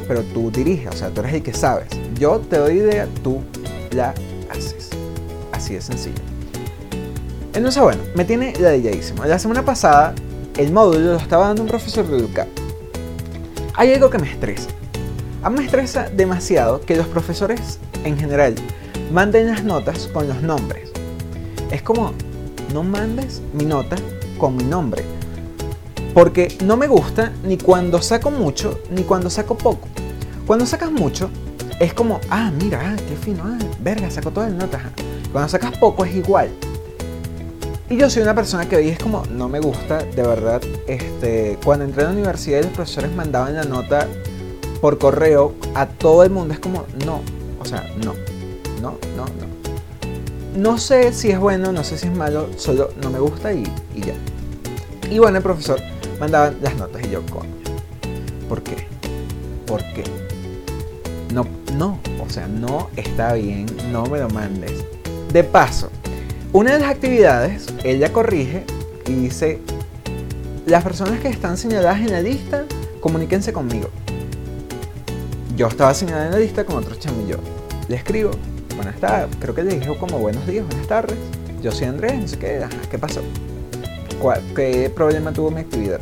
pero 0.06 0.22
tú 0.22 0.50
diriges, 0.50 0.94
o 0.94 0.96
sea, 0.96 1.10
tú 1.10 1.20
eres 1.20 1.34
el 1.34 1.42
que 1.42 1.52
sabes. 1.52 1.88
Yo 2.14 2.38
te 2.38 2.58
doy 2.58 2.78
idea, 2.78 3.08
tú 3.22 3.42
la. 3.90 4.14
Así 5.58 5.74
de 5.74 5.80
sencillo. 5.80 6.22
Entonces, 7.52 7.82
bueno, 7.82 8.00
me 8.14 8.24
tiene 8.24 8.54
ladilladísimo. 8.60 9.24
La 9.24 9.40
semana 9.40 9.64
pasada, 9.64 10.14
el 10.56 10.70
módulo 10.70 11.14
lo 11.14 11.16
estaba 11.16 11.48
dando 11.48 11.62
un 11.62 11.68
profesor 11.68 12.06
de 12.06 12.16
educar. 12.16 12.46
Hay 13.74 13.92
algo 13.92 14.08
que 14.08 14.18
me 14.18 14.30
estresa. 14.30 14.68
A 15.42 15.50
mí 15.50 15.58
me 15.58 15.64
estresa 15.64 16.10
demasiado 16.10 16.80
que 16.80 16.94
los 16.94 17.08
profesores 17.08 17.80
en 18.04 18.16
general 18.16 18.54
manden 19.10 19.48
las 19.48 19.64
notas 19.64 20.06
con 20.06 20.28
los 20.28 20.40
nombres. 20.42 20.92
Es 21.72 21.82
como, 21.82 22.12
no 22.72 22.84
mandes 22.84 23.42
mi 23.52 23.64
nota 23.64 23.96
con 24.38 24.56
mi 24.56 24.62
nombre. 24.62 25.02
Porque 26.14 26.56
no 26.64 26.76
me 26.76 26.86
gusta 26.86 27.32
ni 27.42 27.58
cuando 27.58 28.00
saco 28.00 28.30
mucho 28.30 28.78
ni 28.92 29.02
cuando 29.02 29.28
saco 29.28 29.58
poco. 29.58 29.88
Cuando 30.46 30.66
sacas 30.66 30.92
mucho 30.92 31.28
es 31.80 31.94
como, 31.94 32.20
ah, 32.30 32.52
mira, 32.62 32.80
ah, 32.80 32.96
qué 33.08 33.16
fino, 33.16 33.42
ah, 33.44 33.58
verga, 33.80 34.08
saco 34.08 34.30
todas 34.30 34.50
las 34.52 34.60
notas. 34.60 34.82
Cuando 35.32 35.48
sacas 35.48 35.76
poco 35.78 36.04
es 36.04 36.14
igual. 36.14 36.50
Y 37.90 37.96
yo 37.96 38.10
soy 38.10 38.22
una 38.22 38.34
persona 38.34 38.68
que 38.68 38.76
hoy 38.76 38.88
es 38.88 38.98
como, 38.98 39.24
no 39.30 39.48
me 39.48 39.60
gusta, 39.60 39.98
de 39.98 40.22
verdad. 40.22 40.60
Este, 40.86 41.58
cuando 41.64 41.86
entré 41.86 42.02
a 42.02 42.06
la 42.06 42.12
universidad 42.12 42.60
y 42.60 42.64
los 42.64 42.72
profesores 42.72 43.10
mandaban 43.14 43.54
la 43.54 43.64
nota 43.64 44.06
por 44.80 44.98
correo 44.98 45.54
a 45.74 45.86
todo 45.86 46.22
el 46.22 46.30
mundo, 46.30 46.54
es 46.54 46.60
como, 46.60 46.84
no, 47.04 47.22
o 47.60 47.64
sea, 47.64 47.90
no, 48.04 48.14
no, 48.82 48.98
no, 49.16 49.24
no. 49.24 49.48
No 50.54 50.78
sé 50.78 51.12
si 51.12 51.30
es 51.30 51.38
bueno, 51.38 51.72
no 51.72 51.82
sé 51.82 51.96
si 51.96 52.08
es 52.08 52.14
malo, 52.14 52.48
solo 52.56 52.90
no 53.00 53.10
me 53.10 53.18
gusta 53.18 53.52
y, 53.52 53.64
y 53.94 54.00
ya. 54.00 54.14
Y 55.10 55.18
bueno, 55.18 55.38
el 55.38 55.42
profesor 55.42 55.80
mandaba 56.20 56.52
las 56.60 56.76
notas 56.76 57.02
y 57.06 57.10
yo, 57.10 57.22
coño, 57.26 57.50
¿por 58.48 58.62
qué? 58.62 58.86
¿Por 59.66 59.82
qué? 59.94 60.04
No, 61.32 61.46
no, 61.74 61.98
o 62.24 62.30
sea, 62.30 62.46
no 62.48 62.90
está 62.96 63.32
bien, 63.34 63.66
no 63.90 64.04
me 64.04 64.18
lo 64.18 64.28
mandes. 64.28 64.84
De 65.32 65.44
paso, 65.44 65.90
una 66.54 66.72
de 66.72 66.80
las 66.80 66.90
actividades, 66.90 67.66
ella 67.84 68.10
corrige 68.12 68.64
y 69.06 69.12
dice, 69.12 69.58
las 70.64 70.82
personas 70.82 71.20
que 71.20 71.28
están 71.28 71.58
señaladas 71.58 72.00
en 72.00 72.12
la 72.12 72.22
lista, 72.22 72.64
comuníquense 73.00 73.52
conmigo. 73.52 73.90
Yo 75.54 75.66
estaba 75.68 75.92
señalada 75.92 76.26
en 76.26 76.32
la 76.32 76.38
lista 76.38 76.64
con 76.64 76.76
otro 76.76 76.94
chamillo. 76.94 77.38
Le 77.88 77.96
escribo, 77.96 78.30
buenas 78.74 78.96
tardes, 79.00 79.36
creo 79.38 79.54
que 79.54 79.64
le 79.64 79.74
dije 79.74 79.94
como 79.98 80.18
buenos 80.18 80.46
días, 80.46 80.66
buenas 80.66 80.86
tardes. 80.86 81.18
Yo 81.62 81.72
soy 81.72 81.88
Andrés, 81.88 82.14
no 82.14 82.26
sé 82.26 82.38
qué, 82.38 82.64
¿qué 82.90 82.98
pasó? 82.98 83.20
¿Qué 84.56 84.90
problema 84.94 85.32
tuvo 85.32 85.50
mi 85.50 85.60
actividad? 85.60 86.00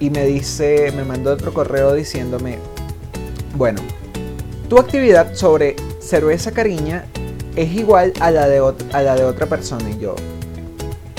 Y 0.00 0.08
me 0.08 0.24
dice, 0.24 0.90
me 0.96 1.04
mandó 1.04 1.32
otro 1.32 1.52
correo 1.52 1.92
diciéndome, 1.92 2.58
bueno, 3.56 3.82
tu 4.70 4.78
actividad 4.78 5.34
sobre 5.34 5.76
cerveza 6.00 6.50
cariña 6.52 7.04
es 7.56 7.72
igual 7.72 8.12
a 8.20 8.30
la 8.30 8.48
de, 8.48 8.58
a 8.92 9.02
la 9.02 9.14
de 9.14 9.24
otra 9.24 9.46
persona. 9.46 9.88
Y 9.90 9.98
yo, 9.98 10.14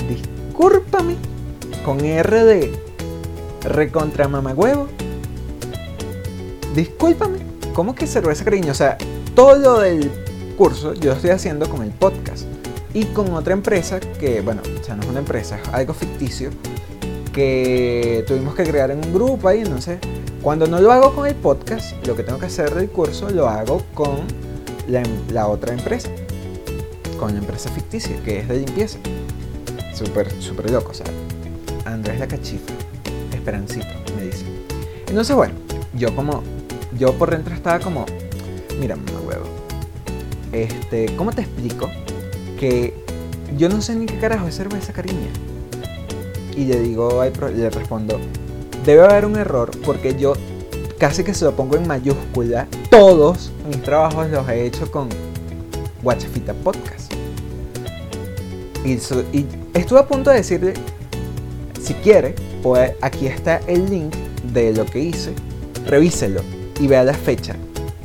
discúlpame, 0.08 1.16
con 1.84 2.04
R 2.04 2.44
de 2.44 2.72
recontra 3.62 4.28
mamagüevo 4.28 4.88
discúlpame, 6.74 7.38
¿cómo 7.72 7.94
que 7.94 8.06
cerveza 8.06 8.44
cariño? 8.44 8.72
O 8.72 8.74
sea, 8.74 8.98
todo 9.34 9.56
lo 9.56 9.78
del 9.78 10.10
curso 10.56 10.94
yo 10.94 11.12
estoy 11.12 11.30
haciendo 11.30 11.68
con 11.68 11.82
el 11.82 11.90
podcast 11.90 12.44
y 12.92 13.04
con 13.06 13.32
otra 13.32 13.54
empresa 13.54 14.00
que, 14.00 14.40
bueno, 14.40 14.62
o 14.80 14.84
sea, 14.84 14.96
no 14.96 15.02
es 15.02 15.08
una 15.08 15.20
empresa, 15.20 15.58
es 15.60 15.68
algo 15.68 15.94
ficticio, 15.94 16.50
que 17.32 18.24
tuvimos 18.26 18.54
que 18.54 18.64
crear 18.64 18.90
en 18.90 19.04
un 19.04 19.12
grupo 19.12 19.48
ahí, 19.48 19.60
entonces 19.60 19.98
cuando 20.42 20.66
no 20.66 20.80
lo 20.80 20.92
hago 20.92 21.14
con 21.14 21.26
el 21.26 21.34
podcast, 21.34 21.94
lo 22.06 22.14
que 22.14 22.22
tengo 22.22 22.38
que 22.38 22.46
hacer 22.46 22.74
del 22.74 22.90
curso 22.90 23.30
lo 23.30 23.48
hago 23.48 23.82
con 23.94 24.18
la, 24.88 25.02
la 25.32 25.48
otra 25.48 25.72
empresa, 25.72 26.10
la 27.32 27.38
empresa 27.38 27.70
ficticia, 27.70 28.16
que 28.24 28.40
es 28.40 28.48
de 28.48 28.58
limpieza. 28.58 28.98
Súper, 29.94 30.30
súper 30.40 30.70
loco, 30.70 30.92
Andrés 31.84 32.18
la 32.18 32.26
cachifa, 32.26 32.72
Esperancito, 33.32 33.86
me 34.16 34.24
dice. 34.24 34.44
Entonces, 35.06 35.36
bueno, 35.36 35.54
yo 35.94 36.14
como, 36.16 36.42
yo 36.98 37.12
por 37.14 37.30
dentro 37.30 37.54
estaba 37.54 37.78
como, 37.78 38.04
mira, 38.80 38.96
mamá 38.96 39.20
huevo, 39.20 39.44
este, 40.52 41.14
¿cómo 41.16 41.32
te 41.32 41.42
explico 41.42 41.90
que 42.58 42.94
yo 43.56 43.68
no 43.68 43.80
sé 43.80 43.94
ni 43.94 44.06
qué 44.06 44.18
carajo 44.18 44.48
es 44.48 44.56
cerveza 44.56 44.92
cariña? 44.92 45.30
Y 46.56 46.64
le 46.64 46.80
digo, 46.80 47.22
le 47.54 47.70
respondo, 47.70 48.18
debe 48.84 49.04
haber 49.04 49.26
un 49.26 49.36
error 49.36 49.70
porque 49.84 50.16
yo 50.16 50.34
casi 50.98 51.24
que 51.24 51.34
se 51.34 51.44
lo 51.44 51.54
pongo 51.54 51.76
en 51.76 51.86
mayúscula. 51.86 52.66
Todos 52.90 53.50
mis 53.66 53.82
trabajos 53.82 54.30
los 54.30 54.48
he 54.48 54.66
hecho 54.66 54.90
con 54.90 55.08
Guachafita 56.02 56.54
Podcast. 56.54 57.03
Y, 58.84 58.98
estuve 59.74 59.98
a 59.98 60.06
punto 60.06 60.30
de 60.30 60.36
decirle, 60.36 60.74
si 61.80 61.94
quiere, 61.94 62.34
pues 62.62 62.92
aquí 63.00 63.26
está 63.26 63.58
el 63.66 63.88
link 63.88 64.14
de 64.52 64.72
lo 64.72 64.84
que 64.84 65.00
hice, 65.00 65.32
revíselo 65.86 66.42
y 66.80 66.86
vea 66.86 67.02
la 67.02 67.14
fecha. 67.14 67.56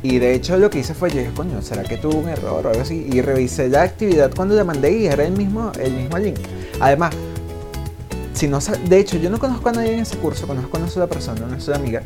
Y 0.02 0.18
de 0.18 0.34
hecho 0.34 0.56
lo 0.56 0.70
que 0.70 0.78
hice 0.78 0.94
fue, 0.94 1.10
yo 1.10 1.18
dije, 1.18 1.32
coño, 1.34 1.60
¿será 1.60 1.82
que 1.82 1.98
tuvo 1.98 2.18
un 2.18 2.28
error 2.28 2.66
o 2.66 2.70
algo 2.70 2.80
así? 2.80 3.06
Y 3.12 3.20
revisé 3.20 3.68
la 3.68 3.82
actividad 3.82 4.32
cuando 4.34 4.54
la 4.54 4.64
mandé 4.64 4.96
y 4.96 5.06
era 5.06 5.24
el 5.24 5.32
mismo, 5.32 5.70
el 5.78 5.92
mismo 5.92 6.16
link. 6.16 6.38
Además, 6.80 7.14
si 8.32 8.48
no, 8.48 8.58
de 8.58 8.98
hecho, 8.98 9.18
yo 9.18 9.28
no 9.28 9.38
conozco 9.38 9.68
a 9.68 9.72
nadie 9.72 9.92
en 9.92 10.00
ese 10.00 10.16
curso, 10.16 10.46
conozco 10.46 10.78
a 10.78 10.80
una 10.80 10.88
sola 10.88 11.06
persona, 11.06 11.44
una 11.44 11.60
sola 11.60 11.76
amiga, 11.76 12.02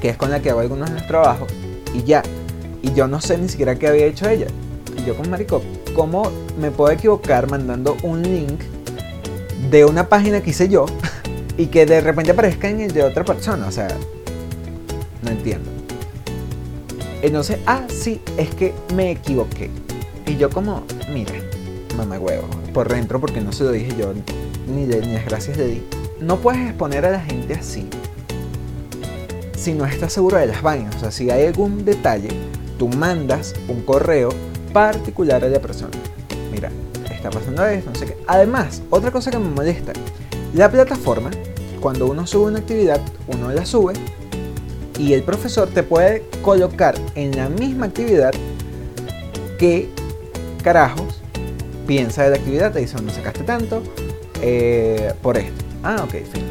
que 0.00 0.10
es 0.10 0.16
con 0.16 0.30
la 0.30 0.40
que 0.40 0.50
hago 0.50 0.60
algunos 0.60 0.88
de 0.88 0.94
los 0.94 1.06
trabajos, 1.08 1.50
y 1.92 2.04
ya. 2.04 2.22
Y 2.82 2.94
yo 2.94 3.08
no 3.08 3.20
sé 3.20 3.36
ni 3.36 3.48
siquiera 3.48 3.74
qué 3.74 3.88
había 3.88 4.06
hecho 4.06 4.28
ella. 4.28 4.46
Y 4.96 5.04
yo 5.04 5.16
con 5.16 5.28
Marico, 5.28 5.60
¿cómo 5.94 6.30
me 6.58 6.70
puedo 6.70 6.92
equivocar 6.92 7.50
mandando 7.50 7.96
un 8.02 8.22
link 8.22 8.60
de 9.70 9.84
una 9.84 10.08
página 10.08 10.40
que 10.40 10.50
hice 10.50 10.68
yo 10.68 10.86
y 11.56 11.66
que 11.66 11.86
de 11.86 12.00
repente 12.00 12.32
aparezca 12.32 12.68
en 12.68 12.80
el 12.80 12.92
de 12.92 13.02
otra 13.02 13.24
persona? 13.24 13.66
O 13.66 13.72
sea, 13.72 13.88
no 15.22 15.30
entiendo. 15.30 15.70
Entonces, 17.22 17.58
ah, 17.66 17.86
sí, 17.88 18.20
es 18.36 18.54
que 18.54 18.72
me 18.94 19.10
equivoqué. 19.10 19.70
Y 20.26 20.36
yo 20.36 20.48
como, 20.48 20.84
mira, 21.12 21.34
mamá 21.96 22.18
huevo, 22.18 22.48
por 22.72 22.88
dentro 22.88 23.20
porque 23.20 23.40
no 23.40 23.52
se 23.52 23.64
lo 23.64 23.72
dije 23.72 23.94
yo, 23.98 24.12
ni, 24.66 24.86
de, 24.86 25.00
ni 25.00 25.12
las 25.12 25.24
gracias 25.26 25.56
de 25.56 25.66
di. 25.66 25.82
No 26.20 26.38
puedes 26.38 26.60
exponer 26.62 27.04
a 27.04 27.10
la 27.10 27.20
gente 27.20 27.54
así 27.54 27.88
si 29.56 29.74
no 29.74 29.84
estás 29.84 30.14
seguro 30.14 30.38
de 30.38 30.46
las 30.46 30.62
vainas. 30.62 30.96
O 30.96 31.00
sea, 31.00 31.10
si 31.10 31.30
hay 31.30 31.46
algún 31.46 31.84
detalle, 31.84 32.30
tú 32.78 32.88
mandas 32.88 33.54
un 33.68 33.82
correo 33.82 34.30
particular 34.72 35.44
a 35.44 35.48
la 35.48 35.60
persona. 35.60 35.90
Mira, 36.52 36.70
está 37.10 37.30
pasando 37.30 37.66
esto, 37.66 37.90
no 37.90 37.96
sé 37.96 38.06
qué. 38.06 38.16
Además, 38.26 38.82
otra 38.90 39.10
cosa 39.10 39.30
que 39.30 39.38
me 39.38 39.50
molesta, 39.50 39.92
la 40.54 40.70
plataforma, 40.70 41.30
cuando 41.80 42.06
uno 42.06 42.26
sube 42.26 42.50
una 42.50 42.58
actividad, 42.58 43.00
uno 43.28 43.52
la 43.52 43.64
sube 43.64 43.94
y 44.98 45.12
el 45.14 45.22
profesor 45.22 45.68
te 45.68 45.82
puede 45.82 46.24
colocar 46.42 46.94
en 47.14 47.36
la 47.36 47.48
misma 47.48 47.86
actividad 47.86 48.32
que 49.58 49.88
carajos 50.62 51.20
piensa 51.86 52.24
de 52.24 52.30
la 52.30 52.36
actividad, 52.36 52.72
te 52.72 52.80
dice, 52.80 53.00
no 53.00 53.10
sacaste 53.10 53.44
tanto 53.44 53.82
eh, 54.42 55.12
por 55.22 55.38
esto. 55.38 55.64
Ah, 55.82 56.02
ok, 56.04 56.10
fin. 56.10 56.44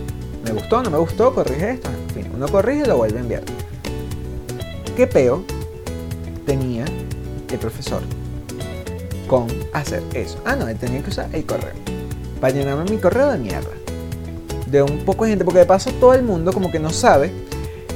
Me 0.43 0.51
gustó, 0.51 0.81
no 0.81 0.89
me 0.89 0.97
gustó, 0.97 1.33
corrige 1.33 1.71
esto, 1.71 1.89
en 1.89 2.23
fin. 2.23 2.31
Uno 2.33 2.47
corrige 2.47 2.81
y 2.81 2.85
lo 2.85 2.97
vuelve 2.97 3.19
a 3.19 3.21
enviar. 3.21 3.43
¿Qué 4.95 5.07
peo 5.07 5.43
tenía 6.45 6.85
el 7.56 7.60
profesor 7.60 8.01
con 9.27 9.48
hacer 9.74 10.03
eso? 10.13 10.39
Ah, 10.46 10.56
no, 10.56 10.65
tenía 10.75 11.01
que 11.01 11.10
usar 11.10 11.29
el 11.34 11.46
correo. 11.46 11.74
Para 12.41 12.53
llenarme 12.53 12.89
mi 12.89 12.98
correo 12.98 13.32
de 13.32 13.38
mierda. 13.38 13.70
De 14.68 14.82
un 14.82 15.06
poco 15.06 15.24
de 15.24 15.32
gente, 15.32 15.46
porque 15.46 15.60
de 15.60 15.65
paso 15.65 15.91
todo 16.00 16.13
el 16.13 16.24
mundo 16.24 16.53
como 16.53 16.72
que 16.72 16.79
no 16.79 16.89
sabe 16.89 17.32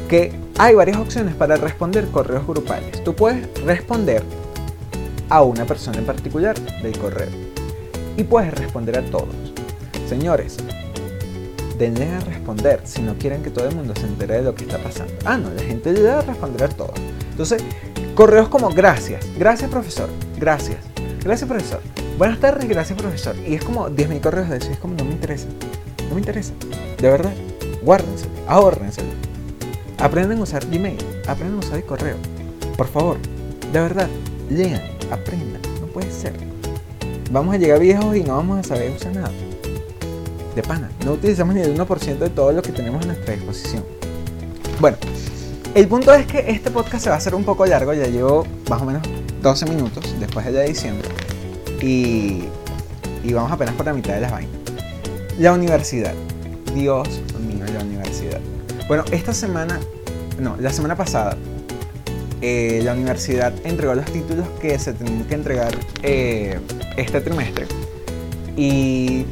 que 0.08 0.34
hay 0.58 0.76
varias 0.76 0.98
opciones 0.98 1.36
para 1.36 1.56
responder 1.56 2.08
correos 2.08 2.46
grupales. 2.46 3.04
Tú 3.04 3.16
puedes 3.16 3.48
responder 3.64 4.24
a 5.30 5.42
una 5.42 5.66
persona 5.66 5.98
en 5.98 6.06
particular 6.06 6.60
del 6.82 6.98
correo 6.98 7.30
y 8.18 8.24
puedes 8.24 8.54
responder 8.54 9.00
a 9.00 9.02
todos. 9.04 9.36
Señores, 10.08 10.58
denle 11.78 12.08
a 12.10 12.20
responder 12.20 12.82
si 12.84 13.02
no 13.02 13.16
quieren 13.18 13.42
que 13.42 13.50
todo 13.50 13.68
el 13.68 13.76
mundo 13.76 13.94
se 13.96 14.06
entere 14.06 14.36
de 14.36 14.42
lo 14.44 14.56
que 14.56 14.64
está 14.64 14.78
pasando. 14.78 15.14
Ah, 15.26 15.38
no, 15.38 15.50
la 15.50 15.62
gente 15.62 15.92
le 15.92 16.10
a 16.10 16.22
responder 16.22 16.64
a 16.64 16.70
todo. 16.70 16.94
Entonces, 17.32 17.64
correos 18.14 18.48
como 18.48 18.70
gracias, 18.70 19.26
gracias 19.38 19.70
profesor, 19.70 20.10
gracias, 20.38 20.78
gracias 21.24 21.50
profesor, 21.50 21.82
buenas 22.18 22.40
tardes, 22.40 22.68
gracias 22.70 22.98
profesor. 22.98 23.36
Y 23.48 23.56
es 23.56 23.64
como 23.64 23.90
10.000 23.90 24.22
correos 24.22 24.50
de 24.50 24.58
eso, 24.58 24.72
es 24.72 24.78
como 24.78 24.96
no 24.96 25.04
me 25.04 25.12
interesa, 25.12 25.48
no 26.08 26.16
me 26.16 26.22
interesa, 26.22 26.54
de 26.98 27.10
verdad, 27.10 27.34
guárdenselo, 27.82 28.32
ahórrenselo. 28.48 29.10
Aprenden 29.98 30.40
a 30.40 30.44
usar 30.44 30.66
Gmail, 30.66 30.98
aprendan 31.28 31.58
a 31.58 31.60
usar 31.60 31.78
el 31.78 31.86
correo. 31.86 32.18
Por 32.78 32.88
favor, 32.88 33.18
de 33.72 33.80
verdad, 33.80 34.10
lean, 34.50 34.82
aprendan, 35.12 35.62
no 35.80 35.88
puede 35.88 36.12
ser. 36.12 36.34
Vamos 37.32 37.56
a 37.56 37.58
llegar 37.58 37.80
viejos 37.80 38.16
y 38.16 38.24
no 38.24 38.36
vamos 38.36 38.60
a 38.60 38.64
saber 38.64 38.92
usar 38.92 39.16
nada. 39.16 39.32
De 40.56 40.62
pana, 40.62 40.92
no 41.04 41.14
utilizamos 41.14 41.56
ni 41.56 41.62
el 41.62 41.76
1% 41.76 42.18
de 42.18 42.30
todo 42.30 42.52
lo 42.52 42.62
que 42.62 42.72
tenemos 42.72 43.04
a 43.04 43.08
nuestra 43.08 43.34
disposición. 43.34 43.84
Bueno, 44.80 44.98
el 45.76 45.88
punto 45.88 46.14
es 46.14 46.26
que 46.26 46.52
este 46.52 46.72
podcast 46.72 47.04
se 47.04 47.10
va 47.10 47.16
a 47.16 47.18
hacer 47.18 47.36
un 47.36 47.44
poco 47.44 47.66
largo, 47.66 47.94
ya 47.94 48.08
llevo 48.08 48.46
más 48.70 48.82
o 48.82 48.86
menos 48.86 49.02
12 49.42 49.66
minutos 49.66 50.16
después 50.20 50.46
de 50.46 50.52
la 50.52 50.66
edición 50.66 50.98
y, 51.82 52.44
y 53.24 53.34
vamos 53.34 53.52
apenas 53.52 53.76
por 53.76 53.86
la 53.86 53.94
mitad 53.94 54.14
de 54.14 54.22
las 54.22 54.32
vainas. 54.32 54.56
La 55.40 55.54
universidad. 55.54 56.14
Dios 56.76 57.08
mío, 57.48 57.66
la 57.74 57.84
universidad. 57.84 58.40
Bueno, 58.88 59.04
esta 59.12 59.34
semana, 59.34 59.80
no, 60.40 60.56
la 60.60 60.72
semana 60.72 60.96
pasada, 60.96 61.38
eh, 62.42 62.82
la 62.84 62.94
universidad 62.94 63.54
entregó 63.64 63.96
los 63.96 64.06
títulos 64.06 64.48
que 64.62 64.78
se 64.78 64.94
tenían 64.94 65.24
que 65.26 65.34
entregar 65.34 65.74
eh, 66.02 66.60
este 66.98 67.22
trimestre. 67.22 67.68
Y 68.58 69.26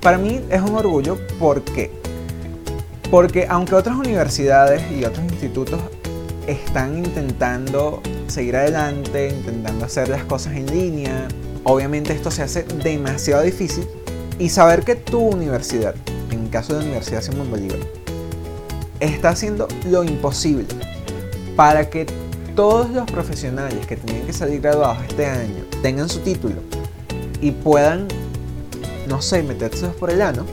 para 0.00 0.18
mí 0.18 0.40
es 0.48 0.60
un 0.62 0.76
orgullo 0.76 1.18
porque, 1.38 1.90
porque 3.10 3.46
aunque 3.48 3.74
otras 3.74 3.96
universidades 3.96 4.82
y 4.92 5.04
otros 5.04 5.24
institutos 5.24 5.80
están 6.46 6.98
intentando 6.98 8.02
seguir 8.26 8.56
adelante, 8.56 9.30
intentando 9.30 9.84
hacer 9.84 10.08
las 10.08 10.24
cosas 10.24 10.54
en 10.54 10.66
línea, 10.66 11.28
obviamente 11.64 12.12
esto 12.12 12.30
se 12.30 12.42
hace 12.42 12.64
demasiado 12.82 13.42
difícil 13.42 13.86
y 14.38 14.48
saber 14.50 14.84
que 14.84 14.94
tu 14.94 15.20
universidad, 15.20 15.94
en 16.30 16.44
el 16.44 16.50
caso 16.50 16.74
de 16.74 16.80
la 16.80 16.84
Universidad 16.86 17.22
Simón 17.22 17.50
Bolívar, 17.50 17.78
está 19.00 19.30
haciendo 19.30 19.68
lo 19.90 20.04
imposible 20.04 20.66
para 21.56 21.88
que 21.88 22.06
todos 22.54 22.90
los 22.90 23.10
profesionales 23.10 23.86
que 23.86 23.96
tenían 23.96 24.26
que 24.26 24.32
salir 24.32 24.60
graduados 24.60 24.98
este 25.08 25.26
año 25.26 25.64
tengan 25.82 26.08
su 26.08 26.20
título 26.20 26.56
y 27.40 27.52
puedan, 27.52 28.08
no 29.08 29.22
sé, 29.22 29.42
metérselos 29.42 29.94
por 29.94 30.10
el 30.10 30.22
ano, 30.22 30.44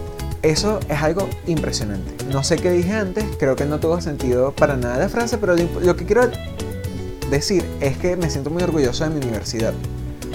eso 0.41 0.79
es 0.88 1.01
algo 1.01 1.27
impresionante. 1.47 2.14
No 2.32 2.44
sé 2.44 2.55
qué 2.58 2.72
dije 2.72 2.94
antes, 2.94 3.24
creo 3.38 3.55
que 3.55 3.65
no 3.65 3.79
tuvo 3.79 4.01
sentido 4.01 4.51
para 4.51 4.75
nada 4.75 4.98
la 4.98 5.10
frase, 5.10 5.38
pero 5.38 5.55
lo 5.55 5.96
que 5.96 6.05
quiero 6.05 6.29
decir 7.29 7.63
es 7.82 7.98
que 7.98 8.15
me 8.15 8.29
siento 8.29 8.50
muy 8.50 8.63
orgulloso 8.63 9.03
de 9.03 9.12
mi 9.12 9.17
universidad. 9.17 9.74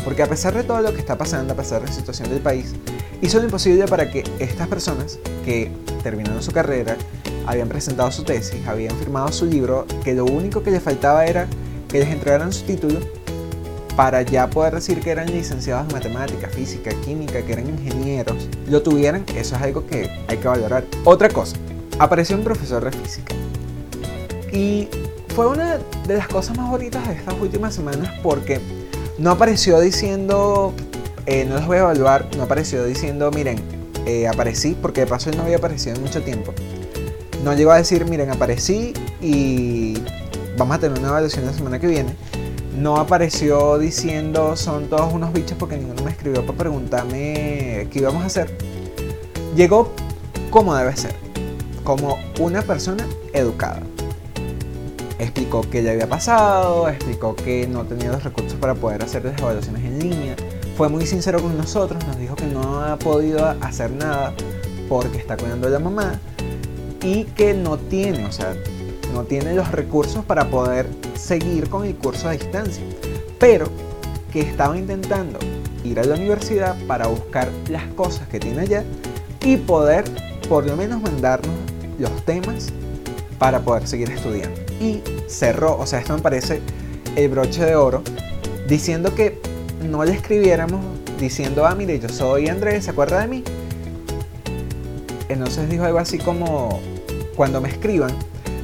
Porque 0.05 0.23
a 0.23 0.27
pesar 0.27 0.55
de 0.55 0.63
todo 0.63 0.81
lo 0.81 0.93
que 0.93 0.99
está 0.99 1.19
pasando, 1.19 1.53
a 1.53 1.57
pesar 1.57 1.81
de 1.81 1.89
la 1.89 1.93
situación 1.93 2.31
del 2.31 2.41
país, 2.41 2.75
hizo 3.21 3.39
lo 3.39 3.45
imposible 3.45 3.87
para 3.87 4.11
que 4.11 4.25
estas 4.39 4.69
personas 4.69 5.19
que 5.45 5.71
terminaron 6.03 6.43
su 6.43 6.53
carrera, 6.53 6.97
habían 7.47 7.69
presentado 7.69 8.11
su 8.13 8.23
tesis, 8.23 8.67
habían 8.67 8.97
firmado 8.97 9.31
su 9.33 9.47
libro, 9.47 9.87
que 10.05 10.15
lo 10.15 10.25
único 10.25 10.63
que 10.63 10.71
les 10.71 10.83
faltaba 10.83 11.27
era 11.27 11.47
que 11.89 11.99
les 11.99 12.09
entregaran 12.09 12.53
su 12.53 12.65
título 12.65 13.01
para 13.97 14.23
ya 14.23 14.49
poder 14.49 14.77
decir 14.77 15.01
que 15.01 15.11
eran 15.11 15.27
licenciados 15.27 15.89
en 15.89 15.95
matemática, 15.95 16.49
física, 16.49 16.91
química, 17.05 17.43
que 17.43 17.53
eran 17.53 17.69
ingenieros, 17.69 18.49
lo 18.69 18.83
tuvieran, 18.83 19.25
eso 19.35 19.57
es 19.57 19.63
algo 19.63 19.85
que 19.87 20.09
hay 20.29 20.37
que 20.39 20.49
valorar. 20.49 20.85
Otra 21.05 21.29
cosa, 21.29 21.57
apareció 22.01 22.35
un 22.35 22.43
profesor 22.43 22.83
de 22.83 22.93
física. 22.93 23.35
Y 24.53 24.89
fue 25.37 25.47
una 25.47 25.79
de 26.09 26.17
las 26.17 26.27
cosas 26.27 26.57
más 26.57 26.69
bonitas 26.69 27.07
de 27.07 27.15
estas 27.15 27.35
últimas 27.39 27.75
semanas 27.75 28.11
porque 28.23 28.59
no 29.19 29.31
apareció 29.31 29.79
diciendo, 29.79 30.73
eh, 31.27 31.45
no 31.45 31.57
los 31.57 31.67
voy 31.67 31.77
a 31.77 31.81
evaluar, 31.81 32.27
no 32.37 32.45
apareció 32.45 32.85
diciendo, 32.85 33.31
miren, 33.31 33.61
eh, 34.07 34.27
aparecí, 34.27 34.75
porque 34.81 35.03
de 35.03 35.07
paso 35.07 35.29
él 35.29 35.37
no 35.37 35.43
había 35.43 35.59
aparecido 35.59 35.95
en 35.95 36.03
mucho 36.03 36.23
tiempo. 36.23 36.55
No 37.45 37.53
llegó 37.55 37.71
a 37.71 37.77
decir, 37.77 38.07
miren, 38.07 38.31
aparecí 38.31 38.95
y 39.21 39.99
vamos 40.57 40.77
a 40.77 40.81
tener 40.81 40.99
una 40.99 41.09
evaluación 41.09 41.45
la 41.45 41.53
semana 41.53 41.79
que 41.79 41.87
viene. 41.87 42.15
No 42.79 42.97
apareció 42.97 43.77
diciendo, 43.77 44.57
son 44.57 44.89
todos 44.89 45.13
unos 45.13 45.35
bichos 45.35 45.59
porque 45.59 45.77
ninguno 45.77 46.03
me 46.03 46.13
escribió 46.13 46.47
para 46.47 46.57
preguntarme 46.57 47.89
qué 47.91 47.99
íbamos 47.99 48.23
a 48.23 48.27
hacer. 48.27 48.57
Llegó 49.55 49.93
como 50.51 50.75
debe 50.75 50.97
ser, 50.97 51.15
como 51.85 52.19
una 52.39 52.63
persona 52.63 53.07
educada. 53.33 53.83
Explicó 55.19 55.63
qué 55.71 55.83
le 55.83 55.91
había 55.91 56.09
pasado, 56.09 56.89
explicó 56.89 57.37
que 57.37 57.67
no 57.67 57.85
tenía 57.85 58.11
los 58.11 58.25
recursos 58.25 58.55
para 58.55 58.75
poder 58.75 59.03
hacer 59.03 59.25
las 59.25 59.39
evaluaciones 59.39 59.85
en 59.85 59.99
línea. 59.99 60.37
Fue 60.77 60.89
muy 60.89 61.07
sincero 61.07 61.43
con 61.43 61.57
nosotros, 61.59 62.05
nos 62.07 62.19
dijo 62.19 62.37
que 62.37 62.47
no 62.47 62.81
ha 62.81 62.97
podido 62.97 63.47
hacer 63.61 63.91
nada 63.91 64.33
porque 64.89 65.19
está 65.19 65.37
cuidando 65.37 65.67
a 65.67 65.71
la 65.71 65.79
mamá 65.79 66.19
y 67.03 67.25
que 67.25 67.55
no 67.55 67.79
tiene, 67.79 68.25
o 68.25 68.33
sea, 68.33 68.55
no 69.13 69.25
tiene 69.25 69.55
los 69.55 69.71
recursos 69.73 70.25
para 70.25 70.49
poder 70.49 70.89
seguir 71.15 71.69
con 71.69 71.85
el 71.85 71.97
curso 71.97 72.29
a 72.29 72.33
distancia, 72.33 72.83
pero 73.39 73.69
que 74.33 74.41
estaba 74.41 74.79
intentando 74.79 75.39
ir 75.85 75.99
a 76.01 76.05
la 76.05 76.15
universidad 76.15 76.77
para 76.87 77.09
buscar 77.09 77.51
las 77.69 77.85
cosas 77.95 78.29
que 78.29 78.39
tiene 78.39 78.63
allá 78.63 78.85
y 79.43 79.57
poder 79.57 80.05
por 80.51 80.67
lo 80.67 80.77
menos 80.77 81.01
mandarnos 81.01 81.55
los 82.01 82.25
temas 82.25 82.71
para 83.39 83.61
poder 83.61 83.87
seguir 83.87 84.11
estudiando. 84.11 84.61
Y 84.81 85.01
cerró, 85.29 85.79
o 85.79 85.87
sea, 85.87 86.01
esto 86.01 86.13
me 86.17 86.21
parece 86.21 86.61
el 87.15 87.31
broche 87.31 87.65
de 87.65 87.77
oro, 87.77 88.03
diciendo 88.67 89.15
que 89.15 89.41
no 89.89 90.05
le 90.05 90.11
escribiéramos 90.11 90.85
diciendo, 91.21 91.67
ah, 91.67 91.77
mire, 91.77 92.01
yo 92.01 92.09
soy 92.09 92.49
Andrés, 92.49 92.87
¿se 92.87 92.91
acuerda 92.91 93.21
de 93.21 93.29
mí? 93.29 93.45
Entonces 95.29 95.71
dijo 95.71 95.85
algo 95.85 96.01
así 96.01 96.19
como, 96.19 96.81
cuando 97.37 97.61
me 97.61 97.69
escriban, 97.69 98.11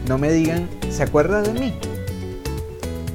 no 0.09 0.19
me 0.19 0.33
digan, 0.33 0.69
¿se 0.91 1.05
acuerda 1.05 1.41
de 1.41 1.53
mí? 1.53 1.73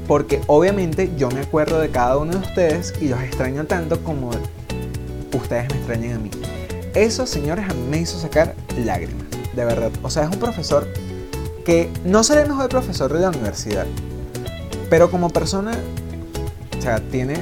Porque 0.08 0.40
obviamente 0.48 1.12
yo 1.18 1.30
me 1.30 1.42
acuerdo 1.42 1.78
de 1.82 1.90
cada 1.90 2.18
uno 2.18 2.32
de 2.32 2.38
ustedes 2.38 2.94
y 3.02 3.10
los 3.10 3.20
extraño 3.22 3.66
tanto 3.66 4.02
como 4.02 4.32
ustedes 5.34 5.68
me 5.70 5.76
extrañan 5.78 6.14
a 6.14 6.20
mí. 6.20 6.32
Eso, 6.94 7.26
señores, 7.26 7.70
a 7.70 7.74
mí 7.74 7.88
me 7.90 8.00
hizo 8.00 8.20
sacar 8.20 8.54
lágrimas, 8.84 9.26
de 9.56 9.66
verdad. 9.66 9.92
O 10.04 10.10
sea, 10.10 10.24
es 10.24 10.30
un 10.30 10.40
profesor 10.40 10.88
que 11.64 11.90
no 12.04 12.24
será 12.24 12.42
el 12.42 12.50
mejor 12.50 12.70
profesor 12.70 13.14
de 13.14 13.22
la 13.22 13.30
universidad, 13.30 13.86
pero 14.90 15.10
como 15.10 15.30
persona, 15.30 15.72
o 16.78 16.82
sea, 16.82 17.00
tiene 17.00 17.36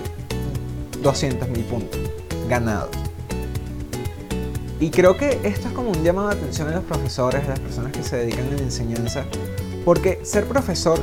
200 1.02 1.50
mil 1.50 1.64
puntos 1.64 2.00
ganados. 2.48 2.92
Y 4.80 4.92
creo 4.92 5.18
que 5.18 5.40
esto 5.44 5.68
es 5.68 5.74
como 5.74 5.92
un 5.92 6.04
llamado 6.04 6.30
de 6.30 6.36
atención 6.36 6.68
a 6.70 6.72
los 6.72 6.84
profesores, 6.84 7.44
a 7.46 7.50
las 7.50 7.60
personas 7.60 7.92
que 7.92 8.04
se 8.04 8.18
dedican 8.18 8.48
a 8.48 8.56
la 8.56 8.62
enseñanza, 8.62 9.26
porque 9.84 10.20
ser 10.24 10.46
profesor 10.46 11.00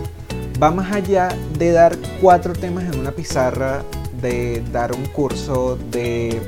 va 0.62 0.70
más 0.70 0.92
allá 0.92 1.28
de 1.58 1.72
dar 1.72 1.98
cuatro 2.20 2.52
temas 2.52 2.84
en 2.84 3.00
una 3.00 3.10
pizarra, 3.10 3.82
de 4.20 4.62
dar 4.72 4.92
un 4.92 5.04
curso, 5.06 5.78
de 5.90 6.40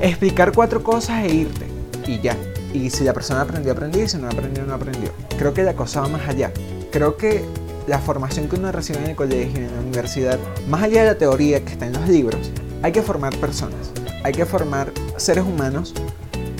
explicar 0.00 0.52
cuatro 0.52 0.82
cosas 0.82 1.24
e 1.24 1.34
irte 1.34 1.66
y 2.06 2.20
ya. 2.20 2.36
Y 2.72 2.90
si 2.90 3.04
la 3.04 3.12
persona 3.12 3.42
aprendió, 3.42 3.72
aprendió, 3.72 4.02
y 4.02 4.08
si 4.08 4.18
no 4.18 4.28
aprendió, 4.28 4.64
no 4.64 4.74
aprendió. 4.74 5.10
Creo 5.38 5.54
que 5.54 5.62
la 5.62 5.74
cosa 5.74 6.00
va 6.00 6.08
más 6.08 6.28
allá. 6.28 6.52
Creo 6.90 7.16
que 7.16 7.44
la 7.86 7.98
formación 7.98 8.48
que 8.48 8.56
uno 8.56 8.72
recibe 8.72 8.98
en 8.98 9.10
el 9.10 9.16
colegio, 9.16 9.60
en 9.60 9.74
la 9.74 9.80
universidad, 9.80 10.38
más 10.68 10.82
allá 10.82 11.02
de 11.02 11.08
la 11.08 11.18
teoría 11.18 11.64
que 11.64 11.72
está 11.72 11.86
en 11.86 11.92
los 11.92 12.08
libros, 12.08 12.50
hay 12.82 12.92
que 12.92 13.02
formar 13.02 13.36
personas. 13.36 13.92
Hay 14.24 14.32
que 14.32 14.44
formar 14.44 14.92
seres 15.16 15.44
humanos 15.44 15.94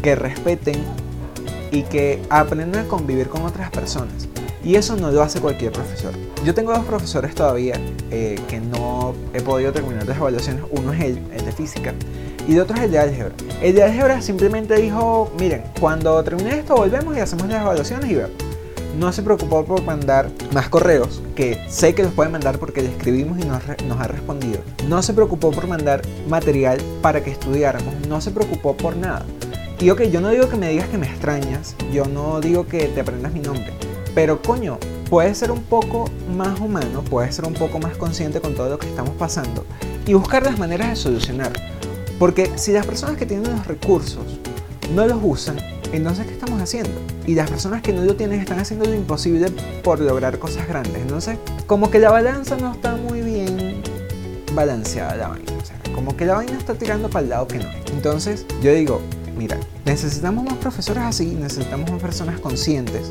que 0.02 0.14
respeten 0.14 0.76
y 1.72 1.82
que 1.82 2.22
aprendan 2.30 2.86
a 2.86 2.88
convivir 2.88 3.28
con 3.28 3.42
otras 3.42 3.70
personas. 3.70 4.28
Y 4.62 4.76
eso 4.76 4.96
no 4.96 5.10
lo 5.10 5.22
hace 5.22 5.40
cualquier 5.40 5.72
profesor. 5.72 6.12
Yo 6.44 6.54
tengo 6.54 6.72
dos 6.72 6.84
profesores 6.84 7.34
todavía 7.34 7.74
eh, 8.10 8.38
que 8.48 8.60
no 8.60 9.14
he 9.34 9.40
podido 9.40 9.72
terminar 9.72 10.06
las 10.06 10.16
evaluaciones. 10.16 10.64
Uno 10.70 10.92
es 10.92 11.00
el, 11.00 11.18
el 11.32 11.44
de 11.44 11.52
física 11.52 11.92
y 12.46 12.54
de 12.54 12.60
otro 12.60 12.76
es 12.76 12.82
el 12.82 12.90
de 12.90 12.98
álgebra. 12.98 13.34
El 13.62 13.74
de 13.74 13.82
álgebra 13.82 14.20
simplemente 14.20 14.74
dijo, 14.76 15.32
miren, 15.38 15.62
cuando 15.80 16.22
termine 16.22 16.58
esto 16.58 16.76
volvemos 16.76 17.16
y 17.16 17.20
hacemos 17.20 17.48
las 17.48 17.62
evaluaciones 17.62 18.10
y 18.10 18.14
vemos. 18.14 18.32
No 18.98 19.12
se 19.12 19.22
preocupó 19.22 19.64
por 19.64 19.82
mandar 19.82 20.30
más 20.52 20.68
correos, 20.68 21.20
que 21.34 21.60
sé 21.68 21.94
que 21.94 22.04
los 22.04 22.12
puede 22.12 22.30
mandar 22.30 22.58
porque 22.58 22.80
le 22.80 22.90
escribimos 22.90 23.38
y 23.40 23.44
nos, 23.44 23.62
nos 23.86 24.00
ha 24.00 24.06
respondido. 24.06 24.60
No 24.88 25.02
se 25.02 25.14
preocupó 25.14 25.50
por 25.50 25.66
mandar 25.66 26.02
material 26.28 26.78
para 27.02 27.22
que 27.22 27.30
estudiáramos. 27.30 27.92
No 28.08 28.20
se 28.20 28.30
preocupó 28.30 28.76
por 28.76 28.96
nada. 28.96 29.24
Y 29.80 29.90
ok, 29.90 30.02
yo 30.02 30.20
no 30.20 30.30
digo 30.30 30.48
que 30.48 30.56
me 30.56 30.68
digas 30.68 30.88
que 30.88 30.98
me 30.98 31.06
extrañas, 31.06 31.74
yo 31.92 32.04
no 32.04 32.40
digo 32.40 32.66
que 32.66 32.86
te 32.86 33.00
aprendas 33.00 33.32
mi 33.32 33.40
nombre, 33.40 33.72
pero 34.14 34.40
coño, 34.40 34.78
puedes 35.10 35.36
ser 35.36 35.50
un 35.50 35.62
poco 35.62 36.08
más 36.34 36.60
humano, 36.60 37.02
puedes 37.02 37.34
ser 37.34 37.44
un 37.44 37.54
poco 37.54 37.80
más 37.80 37.96
consciente 37.96 38.40
con 38.40 38.54
todo 38.54 38.68
lo 38.70 38.78
que 38.78 38.86
estamos 38.86 39.14
pasando 39.16 39.66
y 40.06 40.14
buscar 40.14 40.44
las 40.44 40.58
maneras 40.58 40.90
de 40.90 40.96
solucionar. 40.96 41.52
Porque 42.18 42.50
si 42.56 42.72
las 42.72 42.86
personas 42.86 43.16
que 43.16 43.26
tienen 43.26 43.50
los 43.50 43.66
recursos 43.66 44.24
no 44.94 45.06
los 45.06 45.18
usan, 45.22 45.56
entonces 45.92 46.26
¿qué 46.26 46.32
estamos 46.32 46.60
haciendo? 46.60 46.92
Y 47.26 47.34
las 47.34 47.50
personas 47.50 47.82
que 47.82 47.92
no 47.92 48.02
lo 48.02 48.16
tienen 48.16 48.40
están 48.40 48.58
haciendo 48.58 48.84
lo 48.84 48.94
imposible 48.94 49.50
por 49.82 50.00
lograr 50.00 50.38
cosas 50.38 50.66
grandes. 50.68 50.96
Entonces, 50.96 51.38
como 51.66 51.90
que 51.90 51.98
la 51.98 52.10
balanza 52.10 52.56
no 52.56 52.72
está 52.72 52.96
muy 52.96 53.20
bien 53.20 53.82
balanceada 54.54 55.16
la 55.16 55.28
vaina. 55.28 55.52
O 55.60 55.64
sea, 55.64 55.76
como 55.94 56.16
que 56.16 56.26
la 56.26 56.34
vaina 56.34 56.56
está 56.56 56.74
tirando 56.74 57.08
para 57.08 57.22
el 57.22 57.30
lado 57.30 57.48
que 57.48 57.58
no. 57.58 57.68
Entonces, 57.92 58.46
yo 58.62 58.72
digo, 58.72 59.00
mira, 59.36 59.58
necesitamos 59.84 60.44
más 60.44 60.54
profesores 60.54 61.02
así, 61.04 61.26
necesitamos 61.34 61.90
más 61.90 62.00
personas 62.00 62.40
conscientes, 62.40 63.10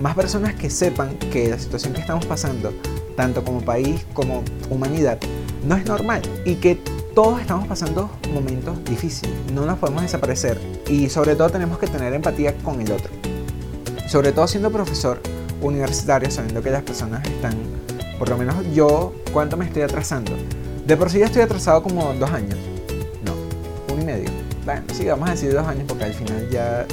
más 0.00 0.14
personas 0.14 0.54
que 0.54 0.70
sepan 0.70 1.16
que 1.32 1.48
la 1.48 1.58
situación 1.58 1.92
que 1.92 2.00
estamos 2.00 2.26
pasando, 2.26 2.72
tanto 3.16 3.44
como 3.44 3.60
país 3.60 4.04
como 4.14 4.42
humanidad, 4.70 5.18
no 5.66 5.76
es 5.76 5.84
normal 5.86 6.22
y 6.44 6.56
que 6.56 6.78
todos 7.18 7.40
estamos 7.40 7.66
pasando 7.66 8.08
momentos 8.32 8.84
difíciles, 8.84 9.34
no 9.52 9.66
nos 9.66 9.76
podemos 9.80 10.02
desaparecer 10.02 10.56
y 10.86 11.08
sobre 11.08 11.34
todo 11.34 11.50
tenemos 11.50 11.76
que 11.76 11.88
tener 11.88 12.14
empatía 12.14 12.56
con 12.58 12.80
el 12.80 12.92
otro. 12.92 13.10
Sobre 14.06 14.30
todo 14.30 14.46
siendo 14.46 14.70
profesor 14.70 15.20
universitario, 15.60 16.30
sabiendo 16.30 16.62
que 16.62 16.70
las 16.70 16.84
personas 16.84 17.26
están, 17.26 17.54
por 18.20 18.28
lo 18.28 18.38
menos 18.38 18.54
yo, 18.72 19.12
¿cuánto 19.32 19.56
me 19.56 19.64
estoy 19.64 19.82
atrasando? 19.82 20.30
De 20.86 20.96
por 20.96 21.10
sí 21.10 21.18
ya 21.18 21.26
estoy 21.26 21.42
atrasado 21.42 21.82
como 21.82 22.14
dos 22.14 22.30
años. 22.30 22.56
No, 23.24 23.34
uno 23.92 24.00
y 24.00 24.04
medio. 24.04 24.30
Bueno, 24.64 24.82
sí, 24.94 25.06
vamos 25.06 25.28
a 25.28 25.32
decir 25.32 25.52
dos 25.52 25.66
años 25.66 25.86
porque 25.88 26.04
al 26.04 26.14
final 26.14 26.48
ya... 26.52 26.86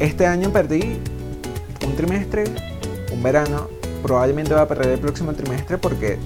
Este 0.00 0.26
año 0.26 0.50
perdí 0.50 1.00
un 1.86 1.96
trimestre, 1.96 2.44
un 3.10 3.22
verano, 3.22 3.68
probablemente 4.02 4.52
voy 4.52 4.62
a 4.64 4.68
perder 4.68 4.90
el 4.90 5.00
próximo 5.00 5.32
trimestre 5.32 5.78
porque 5.78 6.18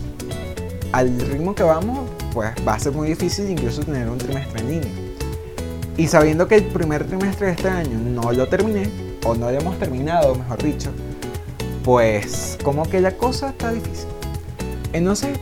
al 0.91 1.17
ritmo 1.21 1.55
que 1.55 1.63
vamos 1.63 2.16
pues 2.37 2.53
va 2.69 2.75
a 2.75 2.79
ser 2.79 2.93
muy 2.93 3.09
difícil 3.09 3.49
incluso 3.49 3.83
tener 3.83 4.11
un 4.11 4.19
trimestre 4.19 4.61
en 4.61 4.71
línea. 4.71 4.91
Y 5.97 6.07
sabiendo 6.07 6.47
que 6.47 6.57
el 6.57 6.65
primer 6.65 7.07
trimestre 7.07 7.47
de 7.47 7.53
este 7.55 7.67
año 7.71 7.99
no 7.99 8.31
lo 8.31 8.47
terminé, 8.47 8.91
o 9.25 9.35
no 9.35 9.51
lo 9.51 9.59
hemos 9.59 9.79
terminado, 9.79 10.35
mejor 10.35 10.63
dicho, 10.63 10.91
pues 11.83 12.59
como 12.63 12.83
que 12.85 13.01
la 13.01 13.13
cosa 13.13 13.49
está 13.49 13.73
difícil. 13.73 14.09
Entonces, 14.93 15.39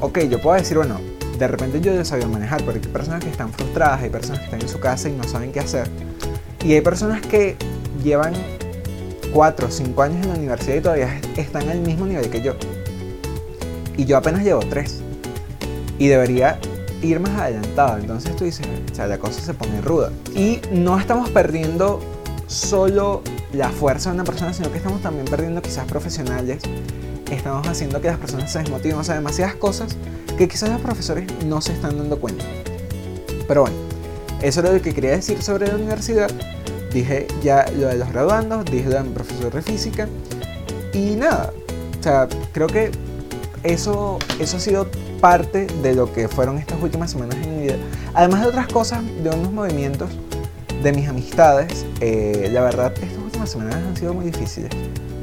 ok, 0.00 0.22
yo 0.28 0.42
puedo 0.42 0.56
decir, 0.56 0.76
bueno, 0.76 1.00
de 1.38 1.46
repente 1.46 1.80
yo 1.80 1.94
ya 1.94 2.04
sabía 2.04 2.26
manejar, 2.26 2.64
pero 2.64 2.72
hay 2.72 2.80
personas 2.80 3.22
que 3.22 3.30
están 3.30 3.52
frustradas, 3.52 4.02
hay 4.02 4.10
personas 4.10 4.40
que 4.40 4.46
están 4.46 4.60
en 4.60 4.68
su 4.68 4.80
casa 4.80 5.08
y 5.08 5.12
no 5.12 5.22
saben 5.22 5.52
qué 5.52 5.60
hacer. 5.60 5.88
Y 6.64 6.72
hay 6.72 6.80
personas 6.80 7.22
que 7.22 7.54
llevan 8.02 8.32
4 9.32 9.68
o 9.68 9.70
5 9.70 10.02
años 10.02 10.24
en 10.24 10.32
la 10.32 10.34
universidad 10.38 10.74
y 10.74 10.80
todavía 10.80 11.20
están 11.36 11.68
al 11.68 11.78
mismo 11.78 12.06
nivel 12.06 12.28
que 12.28 12.42
yo. 12.42 12.56
Y 13.96 14.04
yo 14.04 14.16
apenas 14.16 14.42
llevo 14.42 14.58
3 14.68 15.03
y 15.98 16.08
debería 16.08 16.58
ir 17.02 17.20
más 17.20 17.38
adelantado. 17.40 17.98
Entonces 17.98 18.34
tú 18.36 18.44
dices, 18.44 18.66
o 18.90 18.94
sea, 18.94 19.06
la 19.06 19.18
cosa 19.18 19.40
se 19.40 19.54
pone 19.54 19.80
ruda. 19.80 20.10
Y 20.34 20.60
no 20.72 20.98
estamos 20.98 21.30
perdiendo 21.30 22.00
solo 22.46 23.22
la 23.52 23.70
fuerza 23.70 24.10
de 24.10 24.16
una 24.16 24.24
persona, 24.24 24.52
sino 24.52 24.70
que 24.70 24.78
estamos 24.78 25.00
también 25.02 25.26
perdiendo 25.26 25.62
quizás 25.62 25.86
profesionales. 25.86 26.62
Estamos 27.30 27.66
haciendo 27.66 28.00
que 28.00 28.08
las 28.08 28.18
personas 28.18 28.52
se 28.52 28.60
desmotiven, 28.60 28.98
o 28.98 29.04
sea, 29.04 29.14
demasiadas 29.14 29.54
cosas 29.54 29.96
que 30.36 30.48
quizás 30.48 30.68
los 30.70 30.80
profesores 30.80 31.26
no 31.46 31.60
se 31.60 31.72
están 31.72 31.96
dando 31.96 32.18
cuenta. 32.18 32.44
Pero 33.46 33.62
bueno, 33.62 33.76
eso 34.42 34.60
es 34.60 34.72
lo 34.72 34.82
que 34.82 34.94
quería 34.94 35.12
decir 35.12 35.42
sobre 35.42 35.68
la 35.68 35.76
universidad. 35.76 36.30
Dije 36.92 37.26
ya 37.42 37.64
lo 37.76 37.88
de 37.88 37.96
los 37.96 38.08
graduandos, 38.10 38.64
dije 38.66 38.88
lo 38.88 38.96
de 38.96 39.02
mi 39.04 39.14
profesor 39.14 39.52
de 39.52 39.62
física. 39.62 40.08
Y 40.92 41.16
nada, 41.16 41.52
o 41.98 42.02
sea, 42.02 42.28
creo 42.52 42.68
que 42.68 42.90
eso, 43.64 44.18
eso 44.38 44.56
ha 44.56 44.60
sido 44.60 44.86
parte 45.24 45.66
de 45.82 45.94
lo 45.94 46.12
que 46.12 46.28
fueron 46.28 46.58
estas 46.58 46.82
últimas 46.82 47.10
semanas 47.12 47.38
en 47.42 47.56
mi 47.56 47.62
vida. 47.62 47.76
Además 48.12 48.42
de 48.42 48.48
otras 48.48 48.68
cosas, 48.68 49.02
de 49.22 49.30
unos 49.30 49.52
movimientos 49.52 50.10
de 50.82 50.92
mis 50.92 51.08
amistades, 51.08 51.86
eh, 52.02 52.50
la 52.52 52.60
verdad, 52.60 52.92
estas 52.92 53.16
últimas 53.16 53.48
semanas 53.48 53.76
han 53.76 53.96
sido 53.96 54.12
muy 54.12 54.26
difíciles 54.26 54.70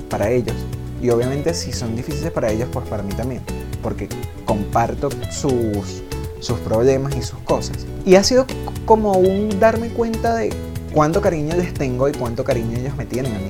para 0.10 0.32
ellos. 0.32 0.56
Y 1.04 1.12
obviamente 1.12 1.54
si 1.54 1.72
son 1.72 1.96
difíciles 1.96 2.32
para 2.32 2.52
ellos, 2.52 2.68
pues 2.74 2.88
para 2.88 3.04
mí 3.04 3.14
también. 3.14 3.44
Porque 3.84 4.10
comparto 4.44 5.10
sus, 5.30 6.02
sus 6.40 6.58
problemas 6.62 7.16
y 7.16 7.22
sus 7.22 7.38
cosas. 7.42 7.86
Y 8.04 8.16
ha 8.16 8.24
sido 8.24 8.48
como 8.88 9.12
un 9.12 9.60
darme 9.60 9.90
cuenta 9.90 10.34
de 10.34 10.52
cuánto 10.92 11.22
cariño 11.22 11.56
les 11.56 11.76
tengo 11.76 12.10
y 12.10 12.14
cuánto 12.14 12.44
cariño 12.44 12.76
ellos 12.76 12.96
me 12.96 13.06
tienen 13.06 13.36
a 13.36 13.38
mí. 13.38 13.50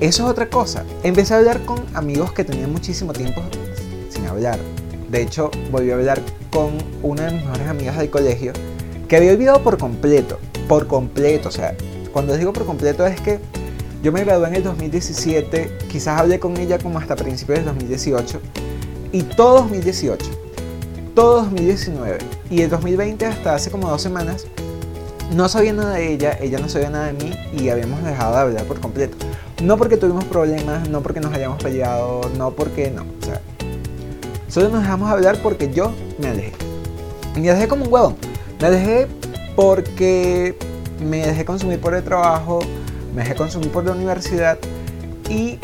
Eso 0.00 0.24
es 0.24 0.30
otra 0.30 0.50
cosa. 0.50 0.82
Empecé 1.04 1.34
a 1.34 1.38
hablar 1.38 1.64
con 1.64 1.78
amigos 1.94 2.32
que 2.32 2.42
tenían 2.42 2.72
muchísimo 2.72 3.12
tiempo 3.12 3.40
sin 4.10 4.26
hablar. 4.26 4.58
De 5.12 5.20
hecho, 5.20 5.50
volví 5.70 5.90
a 5.90 5.94
hablar 5.94 6.22
con 6.50 6.70
una 7.02 7.26
de 7.26 7.32
mis 7.32 7.44
mejores 7.44 7.68
amigas 7.68 7.98
del 7.98 8.08
colegio 8.08 8.54
que 9.08 9.16
había 9.16 9.32
olvidado 9.32 9.62
por 9.62 9.76
completo, 9.76 10.38
por 10.68 10.86
completo, 10.86 11.50
o 11.50 11.52
sea, 11.52 11.76
Cuando 12.14 12.34
digo 12.34 12.54
por 12.54 12.64
completo 12.64 13.06
es 13.06 13.20
que 13.20 13.38
yo 14.02 14.10
me 14.10 14.24
gradué 14.24 14.48
en 14.48 14.54
el 14.54 14.62
2017, 14.62 15.70
quizás 15.90 16.18
hablé 16.18 16.40
con 16.40 16.56
ella 16.56 16.78
como 16.78 16.98
hasta 16.98 17.14
principios 17.14 17.58
del 17.58 17.66
2018, 17.66 18.40
y 19.12 19.22
todo 19.24 19.56
2018, 19.56 20.24
todo 21.14 21.42
2019 21.42 22.16
y 22.48 22.62
el 22.62 22.70
2020 22.70 23.26
hasta 23.26 23.54
hace 23.54 23.70
como 23.70 23.90
dos 23.90 24.00
semanas, 24.00 24.46
no 25.34 25.46
sabía 25.50 25.74
nada 25.74 25.96
de 25.96 26.10
ella, 26.10 26.38
ella 26.40 26.58
no 26.58 26.70
sabía 26.70 26.88
nada 26.88 27.12
de 27.12 27.12
mí 27.12 27.34
y 27.52 27.68
habíamos 27.68 28.02
dejado 28.02 28.34
de 28.34 28.40
hablar 28.40 28.64
por 28.64 28.80
completo. 28.80 29.18
No 29.62 29.76
porque 29.76 29.98
tuvimos 29.98 30.24
problemas, 30.24 30.88
no 30.88 31.02
porque 31.02 31.20
nos 31.20 31.34
hayamos 31.34 31.62
peleado, 31.62 32.22
no 32.38 32.52
porque 32.52 32.90
no. 32.90 33.02
O 33.02 33.24
sea, 33.24 33.42
solo 34.52 34.68
nos 34.68 34.82
dejamos 34.82 35.10
hablar 35.10 35.38
porque 35.42 35.72
yo 35.72 35.92
me 36.18 36.28
alejé. 36.28 36.52
Me 37.34 37.40
dejé 37.40 37.68
como 37.68 37.86
un 37.86 37.92
huevón. 37.92 38.16
Me 38.60 38.70
dejé 38.70 39.06
porque 39.56 40.54
me 41.02 41.26
dejé 41.26 41.46
consumir 41.46 41.80
por 41.80 41.94
el 41.94 42.04
trabajo, 42.04 42.60
me 43.14 43.22
dejé 43.22 43.34
consumir 43.34 43.70
por 43.70 43.84
la 43.84 43.92
universidad 43.92 44.58
y 45.30 45.58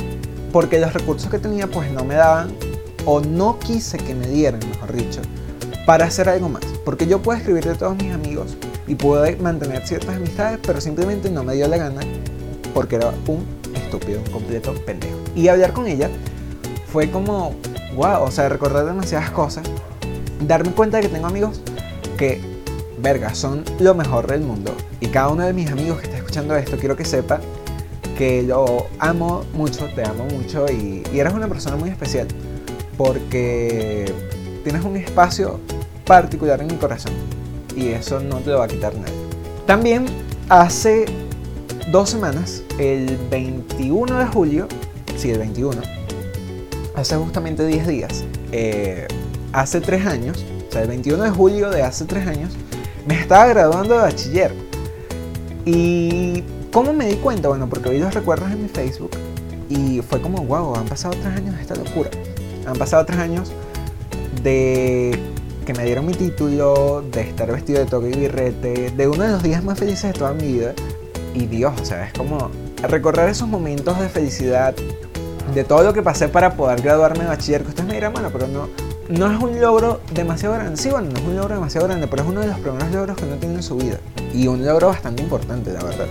porque 0.53 0.81
los 0.81 0.95
recursos 0.95 1.31
que 1.31 1.39
tenía 1.39 1.67
pues 1.67 1.91
no 1.93 2.03
me 2.05 2.15
daban 2.15 2.51
o 3.05 3.21
no 3.21 3.59
quise 3.59 3.99
que 3.99 4.15
me 4.15 4.27
dieran, 4.27 4.61
mejor 4.71 4.95
dicho, 4.95 5.21
para 5.87 6.07
hacer 6.07 6.31
algo 6.31 6.49
más. 6.49 6.65
Porque 6.85 7.07
yo 7.07 7.21
puedo 7.21 7.39
escribir 7.39 7.65
de 7.65 7.75
todos 7.75 7.95
mis 7.97 8.13
amigos 8.13 8.57
y 8.87 8.95
puedo 8.95 9.25
mantener 9.39 9.87
ciertas 9.87 10.17
amistades, 10.17 10.59
pero 10.67 10.81
simplemente 10.81 11.31
no 11.31 11.45
me 11.45 11.55
dio 11.55 11.69
la 11.69 11.77
gana 11.77 12.01
porque 12.73 12.97
era 12.97 13.13
un 13.27 13.45
estúpido, 13.75 14.21
un 14.21 14.33
completo 14.33 14.75
pendejo. 14.87 15.19
Y 15.35 15.49
hablar 15.49 15.75
con 15.75 15.87
ella 15.87 16.09
fue 16.91 17.11
como, 17.11 17.55
wow, 17.99 18.23
o 18.23 18.31
sea, 18.31 18.49
recordar 18.49 18.87
demasiadas 18.87 19.31
cosas, 19.31 19.69
darme 20.47 20.71
cuenta 20.71 20.99
de 20.99 21.03
que 21.03 21.09
tengo 21.09 21.27
amigos 21.27 21.61
que, 22.17 22.41
verga, 22.99 23.35
son 23.35 23.65
lo 23.81 23.95
mejor 23.95 24.29
del 24.29 24.43
mundo. 24.43 24.73
Y 25.01 25.09
cada 25.09 25.29
uno 25.29 25.45
de 25.45 25.53
mis 25.53 25.69
amigos 25.71 25.99
que 25.99 26.05
está 26.05 26.17
escuchando 26.17 26.55
esto, 26.55 26.77
quiero 26.79 26.97
que 26.97 27.05
sepa 27.05 27.41
que 28.17 28.45
lo 28.45 28.87
amo 29.01 29.45
mucho, 29.53 29.87
te 29.97 30.05
amo 30.05 30.25
mucho 30.27 30.67
y, 30.71 31.03
y 31.13 31.19
eres 31.19 31.33
una 31.33 31.49
persona 31.49 31.77
muy 31.77 31.91
especial 31.91 32.29
porque 32.97 34.13
tienes 34.63 34.85
un 34.85 34.97
espacio 34.97 35.61
particular 36.05 36.61
en 36.61 36.69
mi 36.69 36.75
corazón 36.75 37.13
y 37.77 37.89
eso 37.89 38.21
no 38.21 38.37
te 38.37 38.51
lo 38.51 38.59
va 38.59 38.65
a 38.65 38.69
quitar 38.69 38.95
nadie. 38.95 39.15
También 39.67 40.07
hace 40.49 41.05
dos 41.91 42.11
semanas, 42.11 42.63
el 42.79 43.19
21 43.31 44.19
de 44.19 44.27
julio, 44.27 44.69
sí, 45.17 45.31
el 45.31 45.39
21, 45.39 45.98
hace 46.99 47.17
justamente 47.17 47.67
10 47.67 47.87
días, 47.87 48.25
eh, 48.53 49.07
hace 49.53 49.81
3 49.81 50.07
años, 50.07 50.45
o 50.69 50.73
sea, 50.73 50.83
el 50.83 50.89
21 50.89 51.23
de 51.23 51.31
julio 51.31 51.71
de 51.71 51.83
hace 51.83 52.05
3 52.05 52.27
años, 52.27 52.53
me 53.07 53.15
estaba 53.15 53.47
graduando 53.47 53.95
de 53.95 54.01
bachiller. 54.01 54.55
Y 55.65 56.43
¿cómo 56.73 56.93
me 56.93 57.07
di 57.07 57.17
cuenta? 57.17 57.49
Bueno, 57.49 57.69
porque 57.69 57.91
vi 57.91 57.99
los 57.99 58.15
recuerdos 58.15 58.51
en 58.51 58.63
mi 58.63 58.69
Facebook 58.69 59.11
y 59.69 60.01
fue 60.03 60.21
como, 60.21 60.45
wow, 60.45 60.77
han 60.77 60.87
pasado 60.87 61.15
3 61.21 61.27
años 61.37 61.57
de 61.57 61.63
esta 61.63 61.75
locura. 61.75 62.11
Han 62.67 62.77
pasado 62.77 63.05
3 63.07 63.19
años 63.19 63.53
de 64.43 65.19
que 65.65 65.75
me 65.75 65.85
dieron 65.85 66.07
mi 66.07 66.15
título, 66.15 67.05
de 67.13 67.21
estar 67.21 67.51
vestido 67.53 67.81
de 67.81 67.87
toque 67.87 68.09
y 68.09 68.19
birrete, 68.19 68.91
de 68.91 69.07
uno 69.07 69.25
de 69.25 69.33
los 69.33 69.43
días 69.43 69.63
más 69.63 69.79
felices 69.79 70.13
de 70.13 70.19
toda 70.19 70.33
mi 70.33 70.53
vida. 70.53 70.75
Y 71.35 71.47
Dios, 71.47 71.79
o 71.81 71.85
sea, 71.85 72.07
es 72.07 72.13
como 72.15 72.51
recorrer 72.83 73.29
esos 73.29 73.49
momentos 73.49 73.99
de 74.01 74.09
felicidad, 74.09 74.75
de 75.55 75.65
todo 75.65 75.83
lo 75.83 75.93
que 75.93 76.03
pasé 76.03 76.29
para 76.29 76.55
poder 76.55 76.83
graduarme 76.83 77.25
de 77.25 77.31
bachiller, 77.31 77.63
que 77.63 77.69
ustedes 77.69 77.89
me 77.89 77.95
dirán, 77.95 78.13
pero 78.13 78.47
no, 78.49 78.69
no 79.09 79.33
es 79.33 79.43
un 79.43 79.61
logro 79.61 80.01
demasiado 80.13 80.55
grande. 80.55 80.77
Sí, 80.77 80.91
bueno, 80.91 81.09
no 81.11 81.19
es 81.19 81.25
un 81.25 81.37
logro 81.37 81.55
demasiado 81.55 81.87
grande, 81.87 82.07
pero 82.07 82.23
es 82.23 82.29
uno 82.29 82.41
de 82.41 82.49
los 82.49 82.59
primeros 82.59 82.91
logros 82.91 83.17
que 83.17 83.25
uno 83.25 83.37
tiene 83.37 83.55
en 83.57 83.63
su 83.63 83.77
vida. 83.77 83.99
Y 84.35 84.47
un 84.47 84.65
logro 84.65 84.89
bastante 84.89 85.23
importante, 85.23 85.73
la 85.73 85.83
verdad. 85.83 86.07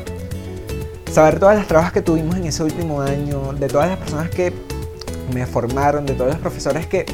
Saber 1.12 1.40
todas 1.40 1.56
las 1.56 1.68
trabas 1.68 1.92
que 1.92 2.02
tuvimos 2.02 2.36
en 2.36 2.46
ese 2.46 2.64
último 2.64 3.02
año, 3.02 3.54
de 3.54 3.68
todas 3.68 3.88
las 3.90 3.98
personas 3.98 4.30
que 4.30 4.54
me 5.34 5.46
formaron, 5.46 6.06
de 6.06 6.14
todos 6.14 6.32
los 6.32 6.40
profesores 6.40 6.88
que, 6.88 7.06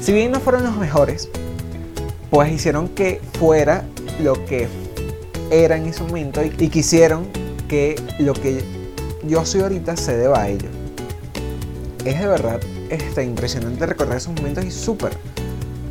si 0.00 0.12
bien 0.12 0.32
no 0.32 0.40
fueron 0.40 0.64
los 0.64 0.76
mejores, 0.76 1.28
pues 2.30 2.50
hicieron 2.52 2.88
que 2.88 3.20
fuera 3.38 3.84
lo 4.20 4.44
que 4.46 4.68
era 5.50 5.76
en 5.76 5.86
ese 5.86 6.02
momento 6.02 6.42
y, 6.42 6.68
quisieron 6.68 7.26
que 7.68 8.00
lo 8.18 8.32
que 8.32 8.64
yo 9.24 9.44
soy 9.44 9.60
ahorita 9.60 9.96
se 9.96 10.16
deba 10.16 10.40
a 10.42 10.48
ello. 10.48 10.68
Es 12.04 12.18
de 12.18 12.26
verdad 12.26 12.60
este, 12.90 13.22
impresionante 13.22 13.86
recorrer 13.86 14.16
esos 14.16 14.34
momentos 14.34 14.64
y 14.64 14.72
súper, 14.72 15.12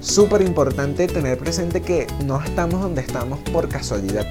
súper 0.02 0.41
importante 0.41 1.08
tener 1.08 1.38
presente 1.38 1.82
que 1.82 2.06
no 2.26 2.41
estamos 2.43 2.82
donde 2.82 3.02
estamos 3.02 3.39
por 3.39 3.69
casualidad. 3.69 4.28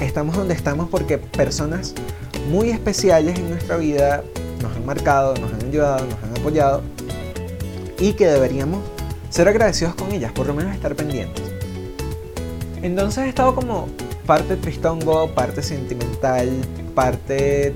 Estamos 0.00 0.36
donde 0.36 0.54
estamos 0.54 0.88
porque 0.88 1.18
personas 1.18 1.94
muy 2.50 2.70
especiales 2.70 3.38
en 3.38 3.50
nuestra 3.50 3.76
vida 3.76 4.24
nos 4.60 4.74
han 4.74 4.84
marcado, 4.86 5.34
nos 5.36 5.52
han 5.52 5.68
ayudado, 5.68 6.04
nos 6.04 6.22
han 6.22 6.40
apoyado 6.40 6.82
y 8.00 8.14
que 8.14 8.26
deberíamos 8.26 8.80
ser 9.30 9.46
agradecidos 9.46 9.94
con 9.94 10.10
ellas, 10.12 10.32
por 10.32 10.46
lo 10.46 10.54
menos 10.54 10.74
estar 10.74 10.96
pendientes. 10.96 11.44
Entonces 12.82 13.24
he 13.24 13.28
estado 13.28 13.54
como 13.54 13.88
parte 14.26 14.56
tristongo, 14.56 15.32
parte 15.32 15.62
sentimental, 15.62 16.48
parte 16.94 17.72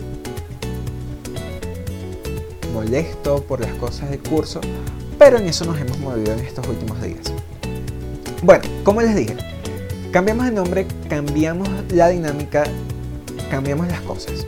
molesto 2.83 3.43
por 3.45 3.61
las 3.61 3.73
cosas 3.75 4.11
del 4.11 4.21
curso, 4.21 4.61
pero 5.19 5.39
en 5.39 5.47
eso 5.47 5.65
nos 5.65 5.81
hemos 5.81 5.99
movido 5.99 6.33
en 6.33 6.41
estos 6.41 6.67
últimos 6.67 7.01
días. 7.01 7.33
Bueno, 8.43 8.65
como 8.83 9.01
les 9.03 9.15
dije, 9.15 9.37
cambiamos 10.11 10.47
de 10.47 10.53
nombre, 10.53 10.87
cambiamos 11.09 11.69
la 11.91 12.09
dinámica, 12.09 12.65
cambiamos 13.51 13.87
las 13.87 14.01
cosas. 14.01 14.47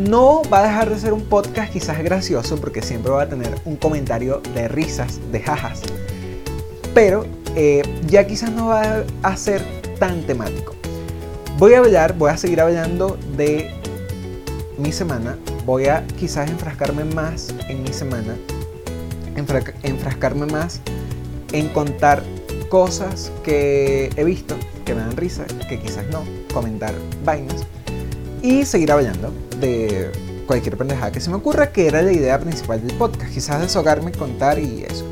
No 0.00 0.42
va 0.52 0.60
a 0.60 0.62
dejar 0.64 0.90
de 0.90 0.98
ser 0.98 1.12
un 1.12 1.22
podcast 1.22 1.72
quizás 1.72 2.02
gracioso 2.02 2.56
porque 2.56 2.82
siempre 2.82 3.12
va 3.12 3.22
a 3.22 3.28
tener 3.28 3.54
un 3.64 3.76
comentario 3.76 4.42
de 4.54 4.66
risas, 4.66 5.20
de 5.30 5.40
jajas. 5.40 5.82
Pero 6.94 7.26
eh, 7.54 7.82
ya 8.06 8.26
quizás 8.26 8.50
no 8.50 8.68
va 8.68 9.04
a 9.22 9.36
ser 9.36 9.62
tan 10.00 10.22
temático. 10.22 10.74
Voy 11.58 11.74
a 11.74 11.78
hablar, 11.78 12.16
voy 12.16 12.30
a 12.30 12.36
seguir 12.36 12.60
hablando 12.60 13.18
de 13.36 13.70
mi 14.78 14.92
semana. 14.92 15.36
Voy 15.68 15.84
a 15.84 16.02
quizás 16.18 16.48
enfrascarme 16.48 17.04
más 17.04 17.54
en 17.68 17.82
mi 17.82 17.92
semana. 17.92 18.34
enfrascarme 19.82 20.46
más 20.46 20.80
en 21.52 21.68
contar 21.68 22.22
cosas 22.70 23.30
que 23.44 24.08
he 24.16 24.24
visto, 24.24 24.56
que 24.86 24.94
me 24.94 25.02
dan 25.02 25.14
risa, 25.14 25.44
que 25.68 25.78
quizás 25.78 26.06
no. 26.10 26.24
Comentar 26.54 26.94
vainas. 27.22 27.66
Y 28.40 28.64
seguir 28.64 28.90
hablando 28.90 29.30
de 29.60 30.10
cualquier 30.46 30.78
pendejada 30.78 31.12
que 31.12 31.20
se 31.20 31.28
me 31.28 31.36
ocurra, 31.36 31.70
que 31.70 31.86
era 31.86 32.00
la 32.00 32.12
idea 32.12 32.40
principal 32.40 32.80
del 32.80 32.96
podcast, 32.96 33.30
quizás 33.34 33.60
desahogarme, 33.60 34.12
contar 34.12 34.58
y 34.58 34.84
eso. 34.84 35.04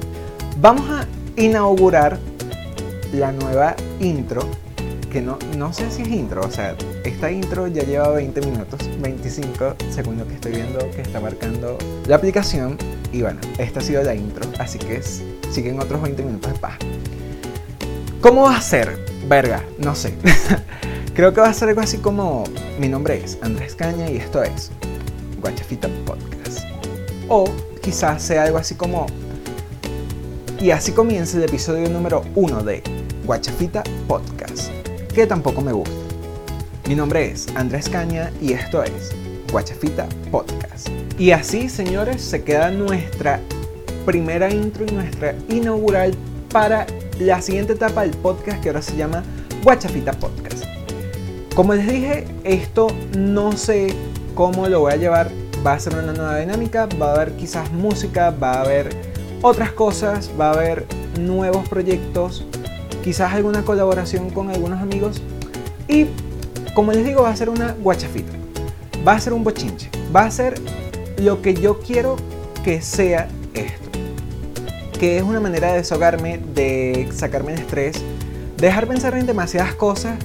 Vamos 0.58 0.88
a 0.88 1.06
inaugurar 1.38 2.18
la 3.12 3.30
nueva 3.30 3.76
intro, 4.00 4.40
no, 5.20 5.38
no 5.56 5.72
sé 5.72 5.90
si 5.90 6.02
es 6.02 6.08
intro, 6.08 6.42
o 6.42 6.50
sea, 6.50 6.76
esta 7.04 7.30
intro 7.30 7.66
ya 7.68 7.82
lleva 7.82 8.08
20 8.10 8.40
minutos, 8.42 8.80
25 9.00 9.76
según 9.90 10.18
lo 10.18 10.26
que 10.26 10.34
estoy 10.34 10.52
viendo 10.52 10.78
que 10.90 11.02
está 11.02 11.20
marcando 11.20 11.78
la 12.06 12.16
aplicación, 12.16 12.78
y 13.12 13.22
bueno, 13.22 13.40
esta 13.58 13.80
ha 13.80 13.82
sido 13.82 14.02
la 14.02 14.14
intro, 14.14 14.48
así 14.58 14.78
que 14.78 15.00
siguen 15.50 15.80
otros 15.80 16.02
20 16.02 16.22
minutos 16.22 16.52
de 16.52 16.58
paz. 16.58 16.78
¿Cómo 18.20 18.42
va 18.42 18.56
a 18.56 18.60
ser? 18.60 18.98
Verga, 19.28 19.62
no 19.78 19.94
sé. 19.94 20.14
Creo 21.14 21.32
que 21.32 21.40
va 21.40 21.48
a 21.48 21.54
ser 21.54 21.68
algo 21.68 21.80
así 21.80 21.98
como, 21.98 22.44
mi 22.78 22.88
nombre 22.88 23.22
es 23.22 23.38
Andrés 23.40 23.74
Caña 23.74 24.10
y 24.10 24.16
esto 24.16 24.42
es 24.42 24.70
Guachafita 25.40 25.88
Podcast. 26.04 26.66
O 27.28 27.50
quizás 27.82 28.22
sea 28.22 28.42
algo 28.42 28.58
así 28.58 28.74
como, 28.74 29.06
y 30.60 30.70
así 30.70 30.92
comienza 30.92 31.38
el 31.38 31.44
episodio 31.44 31.88
número 31.88 32.22
uno 32.34 32.62
de 32.62 32.82
Guachafita 33.24 33.82
Podcast, 34.06 34.35
que 35.16 35.26
tampoco 35.26 35.62
me 35.62 35.72
gusta. 35.72 35.96
Mi 36.86 36.94
nombre 36.94 37.30
es 37.30 37.46
Andrés 37.54 37.88
Caña 37.88 38.30
y 38.38 38.52
esto 38.52 38.82
es 38.82 39.16
Guachafita 39.50 40.06
Podcast. 40.30 40.90
Y 41.18 41.30
así, 41.30 41.70
señores, 41.70 42.20
se 42.20 42.44
queda 42.44 42.70
nuestra 42.70 43.40
primera 44.04 44.50
intro 44.50 44.84
y 44.86 44.92
nuestra 44.92 45.34
inaugural 45.48 46.12
para 46.52 46.86
la 47.18 47.40
siguiente 47.40 47.72
etapa 47.72 48.02
del 48.02 48.10
podcast 48.10 48.60
que 48.60 48.68
ahora 48.68 48.82
se 48.82 48.94
llama 48.94 49.24
Guachafita 49.64 50.12
Podcast. 50.12 50.64
Como 51.54 51.72
les 51.72 51.88
dije, 51.88 52.26
esto 52.44 52.88
no 53.16 53.52
sé 53.52 53.94
cómo 54.34 54.68
lo 54.68 54.80
voy 54.80 54.92
a 54.92 54.96
llevar. 54.96 55.30
Va 55.66 55.72
a 55.72 55.80
ser 55.80 55.94
una 55.94 56.12
nueva 56.12 56.36
dinámica, 56.40 56.90
va 57.00 57.12
a 57.12 57.14
haber 57.14 57.32
quizás 57.36 57.72
música, 57.72 58.32
va 58.32 58.52
a 58.52 58.60
haber 58.60 58.90
otras 59.40 59.72
cosas, 59.72 60.30
va 60.38 60.50
a 60.50 60.52
haber 60.52 60.84
nuevos 61.18 61.66
proyectos, 61.70 62.44
quizás 63.06 63.32
alguna 63.32 63.62
colaboración 63.62 64.30
con 64.30 64.50
algunos 64.50 64.82
amigos. 64.82 65.22
Y 65.86 66.06
como 66.74 66.90
les 66.90 67.04
digo, 67.04 67.22
va 67.22 67.30
a 67.30 67.36
ser 67.36 67.48
una 67.48 67.70
guachafita. 67.80 68.32
Va 69.06 69.12
a 69.12 69.20
ser 69.20 69.32
un 69.32 69.44
bochinche. 69.44 69.88
Va 70.14 70.24
a 70.24 70.30
ser 70.32 70.60
lo 71.16 71.40
que 71.40 71.54
yo 71.54 71.78
quiero 71.78 72.16
que 72.64 72.82
sea 72.82 73.28
esto. 73.54 73.90
Que 74.98 75.18
es 75.18 75.22
una 75.22 75.38
manera 75.38 75.70
de 75.70 75.76
desahogarme, 75.76 76.38
de 76.52 77.08
sacarme 77.12 77.52
de 77.52 77.60
estrés, 77.60 78.02
dejar 78.56 78.88
pensar 78.88 79.16
en 79.16 79.24
demasiadas 79.24 79.74
cosas 79.74 80.16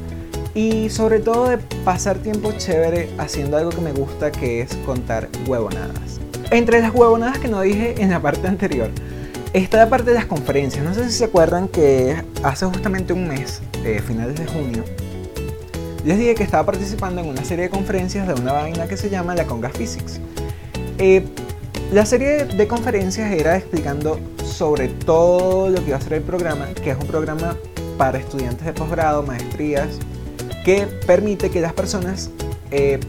y 0.56 0.90
sobre 0.90 1.20
todo 1.20 1.50
de 1.50 1.60
pasar 1.86 2.18
tiempo 2.18 2.52
chévere 2.58 3.12
haciendo 3.20 3.58
algo 3.58 3.70
que 3.70 3.82
me 3.82 3.92
gusta 3.92 4.32
que 4.32 4.62
es 4.62 4.76
contar 4.88 5.30
huevonadas. 5.46 6.20
Entre 6.50 6.82
las 6.82 6.96
huevonadas 6.96 7.38
que 7.38 7.48
no 7.48 7.62
dije 7.62 7.94
en 8.00 8.10
la 8.10 8.20
parte 8.20 8.48
anterior, 8.48 8.90
está 9.54 9.78
la 9.78 9.90
parte 9.90 10.12
de 10.12 10.16
las 10.16 10.26
conferencias. 10.26 10.84
No 10.84 10.94
sé 10.94 11.06
si 11.06 11.18
se 11.18 11.26
acuerdan 11.26 11.68
que 11.68 12.16
hace 12.44 12.66
justamente 12.66 13.14
un 13.14 13.28
mes, 13.28 13.62
eh, 13.84 14.02
finales 14.06 14.38
de 14.38 14.46
junio, 14.46 14.84
les 16.06 16.18
dije 16.18 16.36
que 16.36 16.44
estaba 16.44 16.66
participando 16.66 17.22
en 17.22 17.28
una 17.28 17.44
serie 17.44 17.66
de 17.66 17.70
conferencias 17.70 18.28
de 18.28 18.34
una 18.34 18.54
vaina 18.54 18.88
que 18.88 18.98
se 18.98 19.10
llama 19.10 19.36
la 19.36 19.46
Conga 19.46 19.70
Physics. 19.70 20.20
Eh, 20.98 21.24
la 21.92 22.06
serie 22.06 22.46
de 22.46 22.68
conferencias 22.68 23.32
era 23.32 23.58
explicando 23.58 24.20
sobre 24.44 24.88
todo 24.88 25.70
lo 25.70 25.76
que 25.82 25.90
iba 25.90 25.98
a 25.98 26.02
ser 26.02 26.14
el 26.14 26.22
programa, 26.22 26.68
que 26.74 26.92
es 26.92 26.98
un 26.98 27.08
programa 27.08 27.58
para 27.98 28.18
estudiantes 28.18 28.66
de 28.66 28.74
posgrado, 28.74 29.22
maestrías, 29.24 30.00
que 30.64 30.88
permite 31.06 31.50
que 31.50 31.60
las 31.60 31.74
personas 31.74 32.30
eh, 32.72 33.00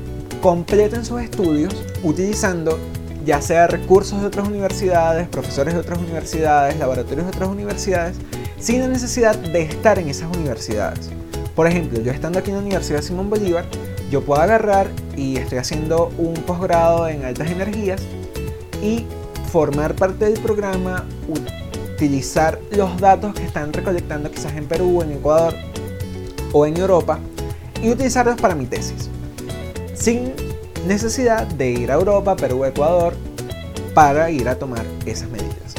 completen 0.42 1.05
sus 1.05 1.20
estudios 1.22 1.74
utilizando 2.02 2.78
ya 3.25 3.41
sea 3.41 3.67
recursos 3.67 4.21
de 4.21 4.27
otras 4.27 4.49
universidades, 4.49 5.29
profesores 5.29 5.75
de 5.75 5.81
otras 5.81 5.99
universidades, 5.99 6.79
laboratorios 6.79 7.25
de 7.25 7.31
otras 7.31 7.49
universidades, 7.49 8.17
sin 8.59 8.81
la 8.81 8.89
necesidad 8.89 9.37
de 9.37 9.63
estar 9.63 9.99
en 9.99 10.09
esas 10.09 10.35
universidades. 10.37 11.11
Por 11.55 11.67
ejemplo, 11.67 12.01
yo 12.01 12.13
estando 12.13 12.39
aquí 12.39 12.51
en 12.51 12.57
la 12.57 12.63
Universidad 12.63 13.03
Simón 13.03 13.29
Bolívar, 13.29 13.65
yo 14.11 14.23
puedo 14.23 14.41
agarrar 14.41 14.89
y 15.17 15.37
estoy 15.37 15.59
haciendo 15.59 16.11
un 16.19 16.35
posgrado 16.35 17.09
en 17.09 17.25
altas 17.25 17.51
energías 17.51 18.03
y 18.83 19.07
formar 19.51 19.95
parte 19.95 20.25
del 20.27 20.41
programa, 20.41 21.07
utilizar 21.29 22.59
los 22.71 22.99
datos 22.99 23.35
que 23.35 23.45
están 23.45 23.73
recolectando 23.73 24.31
quizás 24.31 24.55
en 24.55 24.67
Perú, 24.67 25.03
en 25.03 25.13
Ecuador 25.13 25.55
o 26.53 26.67
en 26.67 26.77
Europa 26.77 27.19
y 27.83 27.91
utilizarlos 27.91 28.37
para 28.41 28.55
mi 28.55 28.67
tesis. 28.67 29.09
Sin 29.95 30.33
necesidad 30.87 31.47
de 31.47 31.71
ir 31.71 31.90
a 31.90 31.95
Europa, 31.95 32.37
Perú, 32.37 32.64
Ecuador 32.64 33.14
para 33.95 34.31
ir 34.31 34.49
a 34.49 34.57
tomar 34.57 34.85
esas 35.07 35.29
medidas. 35.29 35.75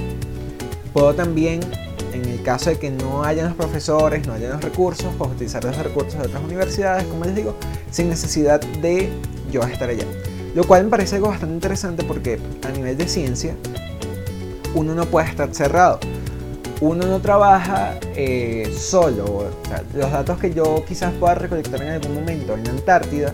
Puedo 0.93 1.13
también, 1.13 1.61
en 2.13 2.25
el 2.25 2.41
caso 2.43 2.69
de 2.69 2.77
que 2.77 2.91
no 2.91 3.23
hayan 3.23 3.47
los 3.47 3.55
profesores, 3.55 4.27
no 4.27 4.33
hayan 4.33 4.51
los 4.51 4.63
recursos, 4.63 5.13
pues 5.17 5.31
utilizar 5.31 5.63
los 5.63 5.75
recursos 5.77 6.19
de 6.19 6.27
otras 6.27 6.43
universidades, 6.43 7.05
como 7.05 7.25
les 7.25 7.35
digo, 7.35 7.55
sin 7.91 8.09
necesidad 8.09 8.61
de 8.61 9.09
yo 9.51 9.61
estar 9.63 9.89
allá. 9.89 10.05
Lo 10.55 10.63
cual 10.65 10.83
me 10.85 10.89
parece 10.91 11.15
algo 11.15 11.29
bastante 11.29 11.55
interesante 11.55 12.03
porque 12.03 12.39
a 12.63 12.69
nivel 12.69 12.95
de 12.95 13.07
ciencia, 13.07 13.55
uno 14.75 14.93
no 14.93 15.05
puede 15.05 15.27
estar 15.27 15.53
cerrado. 15.53 15.99
Uno 16.81 17.05
no 17.07 17.19
trabaja 17.19 17.97
eh, 18.15 18.71
solo. 18.77 19.49
los 19.95 20.11
datos 20.11 20.37
que 20.37 20.53
yo 20.53 20.83
quizás 20.87 21.13
pueda 21.13 21.35
recolectar 21.35 21.81
en 21.81 21.89
algún 21.89 22.15
momento 22.15 22.53
en 22.53 22.63
la 22.65 22.71
Antártida 22.71 23.33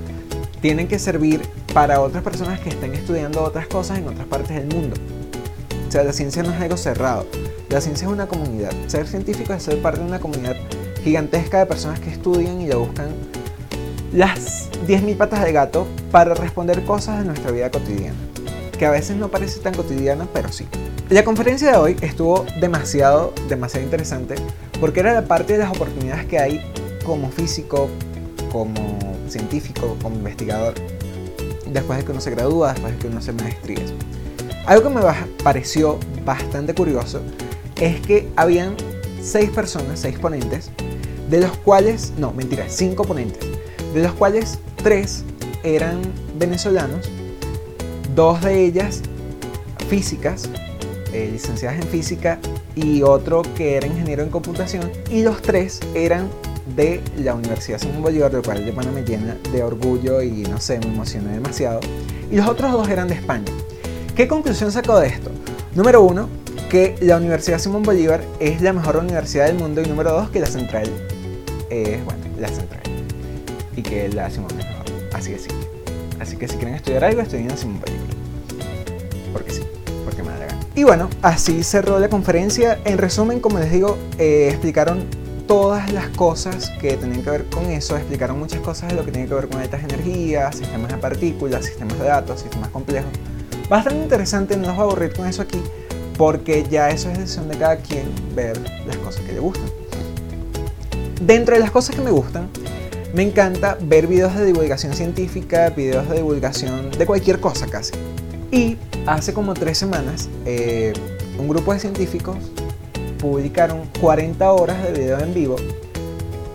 tienen 0.62 0.88
que 0.88 1.00
servir 1.00 1.42
para 1.74 2.02
otras 2.02 2.24
personas 2.24 2.60
que 2.60 2.70
estén 2.70 2.94
estudiando 2.94 3.44
otras 3.44 3.68
cosas 3.68 4.00
en 4.00 4.08
otras 4.08 4.28
partes 4.28 4.56
del 4.56 4.68
mundo. 4.68 4.96
O 5.88 5.92
sea, 5.92 6.04
la 6.04 6.14
ciencia 6.14 6.44
no 6.44 6.54
es 6.54 6.62
algo 6.62 6.78
cerrado. 6.78 7.26
La 7.70 7.82
ciencia 7.82 8.08
es 8.08 8.14
una 8.14 8.28
comunidad. 8.28 8.72
Ser 8.88 9.08
científico 9.08 9.54
es 9.54 9.64
ser 9.64 9.82
parte 9.82 10.02
de 10.02 10.06
una 10.06 10.20
comunidad 10.20 10.56
gigantesca 11.04 11.60
de 11.60 11.66
personas 11.66 12.00
que 12.00 12.10
estudian 12.10 12.62
y 12.62 12.68
le 12.68 12.76
buscan 12.76 13.10
las 14.14 14.70
10.000 14.88 15.18
patas 15.18 15.44
de 15.44 15.52
gato 15.52 15.88
para 16.12 16.34
responder 16.34 16.84
cosas 16.84 17.20
de 17.20 17.26
nuestra 17.26 17.52
vida 17.52 17.70
cotidiana. 17.72 18.18
Que 18.78 18.86
a 18.86 18.92
veces 18.92 19.18
no 19.18 19.30
parece 19.30 19.60
tan 19.60 19.74
cotidiana, 19.74 20.28
pero 20.34 20.52
sí. 20.52 20.68
La 21.10 21.24
conferencia 21.24 21.72
de 21.72 21.78
hoy 21.78 21.96
estuvo 22.02 22.46
demasiado, 22.60 23.34
demasiado 23.48 23.84
interesante 23.84 24.36
porque 24.80 25.00
era 25.00 25.14
la 25.14 25.24
parte 25.24 25.54
de 25.54 25.60
las 25.60 25.72
oportunidades 25.72 26.26
que 26.26 26.40
hay 26.40 26.62
como 27.04 27.30
físico, 27.32 27.90
como 28.52 28.74
científico, 29.30 29.98
como 30.02 30.16
investigador, 30.16 30.74
después 31.68 32.00
de 32.00 32.06
que 32.06 32.12
uno 32.12 32.22
se 32.22 32.32
gradúa, 32.32 32.74
después 32.74 32.94
de 32.94 33.00
que 33.00 33.08
uno 33.08 33.20
hace 33.20 33.34
maestrías. 33.34 33.94
Algo 34.66 34.90
que 34.90 34.96
me 34.96 35.02
pareció 35.44 36.00
bastante 36.26 36.74
curioso 36.74 37.22
es 37.80 38.00
que 38.02 38.28
habían 38.36 38.76
seis 39.22 39.50
personas, 39.50 40.00
seis 40.00 40.18
ponentes, 40.20 40.70
de 41.30 41.42
los 41.42 41.56
cuales, 41.58 42.14
no, 42.18 42.32
mentira, 42.34 42.66
cinco 42.68 43.04
ponentes, 43.04 43.48
de 43.94 44.04
los 44.04 44.14
cuales 44.14 44.60
tres 44.84 45.24
eran 45.64 46.02
venezolanos, 46.38 47.10
dos 48.16 48.42
de 48.42 48.66
ellas 48.66 49.02
físicas, 49.90 50.50
eh, 51.14 51.30
licenciadas 51.32 51.80
en 51.80 51.88
física, 51.88 52.40
y 52.76 53.02
otro 53.02 53.42
que 53.56 53.76
era 53.76 53.88
ingeniero 53.88 54.24
en 54.24 54.30
computación, 54.30 54.92
y 55.10 55.24
los 55.24 55.42
tres 55.42 55.80
eran 55.94 56.30
de 56.76 57.02
la 57.18 57.36
Universidad 57.36 57.80
Simón 57.80 58.02
Bolívar, 58.02 58.34
lo 58.34 58.42
cual 58.42 58.66
de 58.66 58.72
pana 58.72 58.92
me 58.92 59.04
llena 59.04 59.36
de 59.52 59.64
orgullo 59.64 60.22
y 60.22 60.44
no 60.44 60.60
sé, 60.60 60.80
me 60.80 60.88
emocioné 60.88 61.34
demasiado. 61.34 61.80
Y 62.32 62.36
los 62.36 62.48
otros 62.48 62.72
dos 62.72 62.88
eran 62.90 63.08
de 63.08 63.16
España. 63.16 63.52
¿Qué 64.16 64.28
conclusión 64.28 64.72
sacó 64.72 65.00
de 65.00 65.08
esto? 65.08 65.32
Número 65.76 66.02
uno, 66.02 66.30
que 66.70 66.96
la 67.02 67.18
Universidad 67.18 67.58
Simón 67.58 67.84
Bolívar 67.84 68.22
es 68.40 68.62
la 68.62 68.74
mejor 68.74 68.98
universidad 68.98 69.48
del 69.48 69.56
mundo 69.56 69.82
y 69.82 69.88
número 69.88 70.12
dos, 70.12 70.30
que 70.30 70.40
la 70.40 70.46
central 70.46 70.90
es, 71.70 72.04
bueno, 72.06 72.20
la 72.40 72.48
central. 72.48 72.82
Y 73.76 73.82
que 73.82 74.10
la 74.10 74.30
Simón 74.30 74.52
es 74.52 74.58
mejor. 74.58 74.86
Así 75.14 75.32
que 75.32 75.40
sí. 75.40 75.50
Así 76.20 76.36
que 76.38 76.48
si 76.48 76.58
quieren 76.58 76.76
estudiar 76.76 77.06
algo, 77.06 77.22
estudien 77.22 77.50
en 77.50 77.58
Simón 77.58 77.80
Bolívar. 77.80 78.08
Porque 79.34 79.52
sí, 79.52 79.62
porque 80.04 80.22
me 80.22 80.30
da 80.30 80.40
gana. 80.40 80.60
Y 80.76 80.84
bueno, 80.84 81.10
así 81.22 81.64
cerró 81.64 81.98
la 81.98 82.10
conferencia. 82.10 82.80
En 82.86 82.98
resumen, 82.98 83.40
como 83.40 83.60
les 83.60 83.72
digo, 83.72 83.98
eh, 84.18 84.50
explicaron 84.50 85.06
todas 85.50 85.92
las 85.92 86.10
cosas 86.10 86.70
que 86.80 86.96
tenían 86.96 87.24
que 87.24 87.32
ver 87.32 87.46
con 87.46 87.66
eso, 87.72 87.98
explicaron 87.98 88.38
muchas 88.38 88.60
cosas 88.60 88.90
de 88.90 88.96
lo 88.96 89.04
que 89.04 89.12
tiene 89.12 89.28
que 89.28 89.34
ver 89.34 89.50
con 89.50 89.60
altas 89.60 89.84
energías, 89.84 90.56
sistemas 90.56 90.92
de 90.92 90.98
partículas, 91.00 91.66
sistemas 91.66 91.98
de 91.98 92.06
datos, 92.06 92.42
sistemas 92.42 92.70
complejos. 92.70 93.10
Bastante 93.68 94.04
interesante, 94.04 94.56
no 94.56 94.70
os 94.70 94.76
voy 94.76 94.82
a 94.82 94.84
aburrir 94.84 95.12
con 95.12 95.26
eso 95.26 95.42
aquí, 95.42 95.60
porque 96.20 96.68
ya 96.70 96.92
eso 96.92 97.10
es 97.10 97.18
decisión 97.18 97.50
de 97.50 97.58
cada 97.58 97.78
quien 97.78 98.06
ver 98.36 98.62
las 98.86 98.96
cosas 98.98 99.22
que 99.22 99.34
le 99.34 99.40
gustan. 99.40 99.66
Dentro 101.20 101.56
de 101.56 101.62
las 101.62 101.72
cosas 101.72 101.96
que 101.96 102.04
me 102.04 102.12
gustan, 102.12 102.48
me 103.16 103.24
encanta 103.24 103.76
ver 103.82 104.06
videos 104.06 104.36
de 104.36 104.46
divulgación 104.46 104.94
científica, 104.94 105.72
videos 105.72 106.08
de 106.10 106.18
divulgación 106.18 106.92
de 106.92 107.06
cualquier 107.08 107.40
cosa 107.40 107.66
casi. 107.66 107.94
Y 108.52 108.78
hace 109.08 109.34
como 109.34 109.56
tres 109.56 109.80
semanas, 109.80 110.30
eh, 110.46 110.94
un 111.40 111.48
grupo 111.48 111.74
de 111.74 111.80
científicos 111.80 112.38
publicaron 113.20 113.84
40 114.02 114.52
horas 114.52 114.84
de 114.84 114.92
video 114.92 115.20
en 115.20 115.34
vivo 115.34 115.58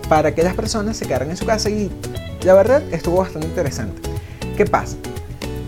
para 0.09 0.35
que 0.35 0.43
las 0.43 0.53
personas 0.53 0.97
se 0.97 1.05
quedaran 1.05 1.29
en 1.29 1.37
su 1.37 1.45
casa 1.45 1.69
y 1.69 1.89
la 2.43 2.53
verdad 2.53 2.83
estuvo 2.91 3.17
bastante 3.17 3.47
interesante. 3.47 4.01
¿Qué 4.57 4.65
pasa? 4.65 4.97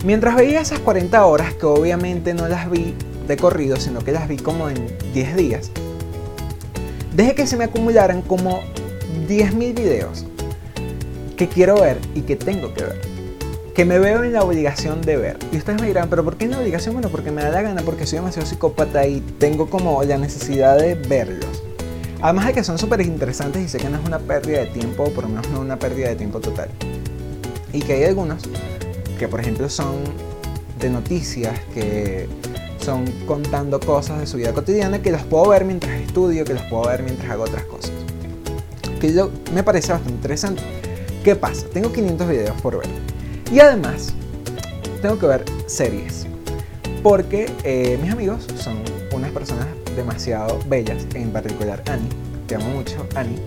Mientras 0.06 0.36
veía 0.36 0.62
esas 0.62 0.80
40 0.80 1.26
horas, 1.26 1.54
que 1.56 1.66
obviamente 1.66 2.34
no 2.34 2.48
las 2.48 2.70
vi 2.70 2.94
de 3.28 3.38
corrido, 3.38 3.78
sino 3.78 4.00
que 4.00 4.12
las 4.12 4.28
vi 4.28 4.38
como 4.38 4.70
en 4.70 4.88
10 5.14 5.36
días, 5.36 5.72
dejé 7.16 7.36
que 7.36 7.48
se 7.48 7.58
me 7.58 7.66
acumularan 7.66 8.22
como 8.22 8.62
10.000 9.28 9.74
videos 9.74 10.26
que 11.36 11.48
quiero 11.48 11.82
ver 11.82 11.98
y 12.16 12.22
que 12.22 12.36
tengo 12.36 12.74
que 12.74 12.84
ver 12.84 13.17
que 13.78 13.86
me 13.86 14.00
veo 14.00 14.24
en 14.24 14.34
la 14.34 14.42
obligación 14.42 15.04
de 15.04 15.18
ver. 15.18 15.38
Y 15.52 15.58
ustedes 15.58 15.80
me 15.80 15.86
dirán, 15.86 16.10
pero 16.10 16.24
¿por 16.24 16.36
qué 16.36 16.46
en 16.46 16.52
la 16.52 16.60
obligación? 16.60 16.96
Bueno, 16.96 17.10
porque 17.10 17.30
me 17.30 17.44
da 17.44 17.52
la 17.52 17.62
gana, 17.62 17.84
porque 17.84 18.08
soy 18.08 18.18
demasiado 18.18 18.48
psicópata 18.48 19.06
y 19.06 19.22
tengo 19.22 19.70
como 19.70 20.04
la 20.04 20.18
necesidad 20.18 20.80
de 20.80 20.96
verlos. 20.96 21.62
Además 22.20 22.48
de 22.48 22.54
que 22.54 22.64
son 22.64 22.80
súper 22.80 23.02
interesantes 23.02 23.64
y 23.64 23.70
sé 23.70 23.78
que 23.78 23.88
no 23.88 24.00
es 24.00 24.04
una 24.08 24.18
pérdida 24.18 24.62
de 24.62 24.66
tiempo, 24.66 25.04
o 25.04 25.12
por 25.12 25.26
lo 25.26 25.30
menos 25.30 25.48
no 25.52 25.60
una 25.60 25.78
pérdida 25.78 26.10
de 26.10 26.16
tiempo 26.16 26.40
total. 26.40 26.70
Y 27.72 27.82
que 27.82 27.94
hay 27.94 28.06
algunos 28.06 28.42
que, 29.20 29.28
por 29.28 29.42
ejemplo, 29.42 29.70
son 29.70 29.98
de 30.80 30.90
noticias, 30.90 31.54
que 31.76 32.28
son 32.80 33.06
contando 33.28 33.80
cosas 33.80 34.20
de 34.20 34.26
su 34.26 34.38
vida 34.38 34.54
cotidiana, 34.54 35.04
que 35.04 35.12
los 35.12 35.22
puedo 35.22 35.50
ver 35.50 35.66
mientras 35.66 36.02
estudio, 36.02 36.46
que 36.46 36.56
los 36.56 36.64
puedo 36.64 36.88
ver 36.88 37.04
mientras 37.04 37.30
hago 37.30 37.44
otras 37.44 37.66
cosas. 37.66 37.92
Que 39.00 39.14
yo, 39.14 39.30
me 39.54 39.62
parece 39.62 39.92
bastante 39.92 40.16
interesante. 40.16 40.64
¿Qué 41.24 41.36
pasa? 41.36 41.68
Tengo 41.72 41.94
500 41.94 42.28
videos 42.28 42.60
por 42.60 42.80
ver. 42.80 43.17
Y 43.52 43.60
además, 43.60 44.14
tengo 45.02 45.18
que 45.18 45.28
ver 45.28 45.46
series. 45.68 46.28
Porque 47.04 47.50
eh, 47.64 47.98
mis 48.02 48.12
amigos 48.12 48.46
son 48.56 48.78
unas 49.14 49.32
personas 49.32 49.68
demasiado 49.96 50.60
bellas, 50.68 51.06
en 51.14 51.32
particular 51.32 51.82
Annie, 51.90 52.10
te 52.48 52.56
amo 52.56 52.70
mucho, 52.70 53.08
Annie, 53.16 53.40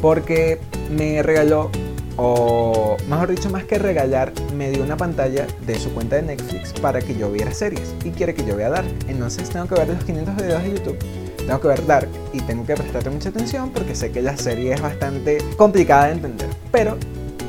porque 0.00 0.60
me 0.90 1.22
regaló, 1.22 1.70
o 2.16 2.96
mejor 3.08 3.30
dicho, 3.30 3.50
más 3.50 3.64
que 3.64 3.78
regalar, 3.78 4.32
me 4.56 4.70
dio 4.70 4.82
una 4.82 4.96
pantalla 4.96 5.46
de 5.66 5.78
su 5.78 5.92
cuenta 5.92 6.16
de 6.16 6.22
Netflix 6.22 6.72
para 6.72 7.00
que 7.00 7.16
yo 7.16 7.30
viera 7.30 7.52
series 7.52 7.94
y 8.04 8.10
quiere 8.10 8.34
que 8.34 8.44
yo 8.44 8.56
vea 8.56 8.70
Dark. 8.70 8.88
Entonces 9.08 9.50
tengo 9.50 9.66
que 9.66 9.74
ver 9.74 9.88
los 9.88 10.04
500 10.04 10.36
videos 10.36 10.62
de 10.62 10.70
YouTube 10.70 10.98
tengo 11.46 11.60
que 11.60 11.68
ver 11.68 11.86
Dark 11.86 12.08
y 12.32 12.40
tengo 12.40 12.64
que 12.64 12.74
prestarle 12.74 13.10
mucha 13.10 13.28
atención 13.28 13.70
porque 13.70 13.94
sé 13.94 14.10
que 14.10 14.22
la 14.22 14.36
serie 14.36 14.72
es 14.72 14.80
bastante 14.80 15.38
complicada 15.56 16.06
de 16.06 16.12
entender. 16.12 16.48
Pero 16.72 16.96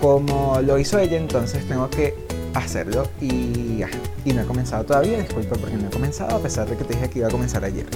como 0.06 0.62
lo 0.62 0.78
hizo 0.78 1.00
ella, 1.00 1.18
entonces 1.18 1.68
tengo 1.68 1.90
que 1.90 2.14
hacerlo 2.54 3.08
y, 3.20 3.84
no 4.24 4.42
he 4.42 4.46
comenzado 4.46 4.84
todavía. 4.84 5.18
Disculpa 5.18 5.56
porque 5.56 5.78
no 5.78 5.88
he 5.88 5.90
comenzado, 5.90 6.36
a 6.36 6.40
pesar 6.40 6.70
de 6.70 6.78
que 6.78 6.84
te 6.84 6.94
dije 6.94 7.10
que 7.10 7.20
iba 7.20 7.28
a 7.28 7.32
comenzar 7.32 7.66
ayer. 7.66 7.88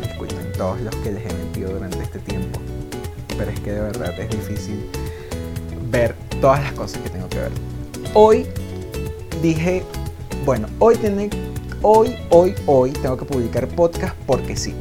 Disculpen 0.00 0.52
todos 0.56 0.80
los 0.80 0.96
que 0.96 1.12
les 1.12 1.30
he 1.30 1.34
mentido 1.34 1.72
durante 1.72 1.98
este 2.02 2.20
tiempo. 2.20 2.58
Pero 3.36 3.50
es 3.50 3.60
que 3.60 3.72
de 3.72 3.80
verdad 3.82 4.18
es 4.18 4.30
difícil 4.30 4.88
ver 5.90 6.14
todas 6.40 6.62
las 6.62 6.72
cosas 6.72 7.02
que 7.02 7.10
tengo 7.10 7.28
que 7.28 7.36
ver. 7.38 7.52
Hoy 8.14 8.46
dije, 9.42 9.82
bueno, 10.46 10.68
hoy 10.78 10.96
tiene, 10.96 11.28
hoy, 11.82 12.16
hoy, 12.30 12.54
hoy 12.64 12.92
tengo 12.92 13.18
que 13.18 13.26
publicar 13.26 13.68
podcast 13.68 14.16
porque 14.26 14.56
sí. 14.56 14.74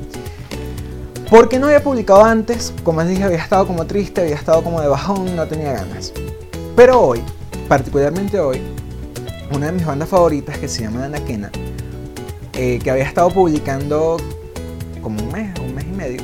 Porque 1.34 1.58
no 1.58 1.66
había 1.66 1.82
publicado 1.82 2.24
antes, 2.24 2.72
como 2.84 3.02
les 3.02 3.10
dije, 3.10 3.24
había 3.24 3.40
estado 3.40 3.66
como 3.66 3.88
triste, 3.88 4.22
había 4.22 4.36
estado 4.36 4.64
como 4.64 4.80
de 4.80 4.88
bajón, 4.88 5.36
no 5.36 5.48
tenía 5.48 5.74
ganas. 5.74 6.14
Pero 6.76 7.02
hoy, 7.02 7.24
particularmente 7.68 8.40
hoy, 8.40 8.62
una 9.52 9.66
de 9.66 9.72
mis 9.72 9.84
bandas 9.84 10.10
favoritas 10.10 10.60
que 10.60 10.68
se 10.68 10.84
llama 10.84 11.06
Anaquena, 11.06 11.50
eh, 12.54 12.78
que 12.84 12.92
había 12.92 13.06
estado 13.06 13.32
publicando 13.32 14.18
como 15.02 15.24
un 15.24 15.32
mes, 15.32 15.60
un 15.60 15.74
mes 15.74 15.86
y 15.86 15.96
medio, 15.96 16.22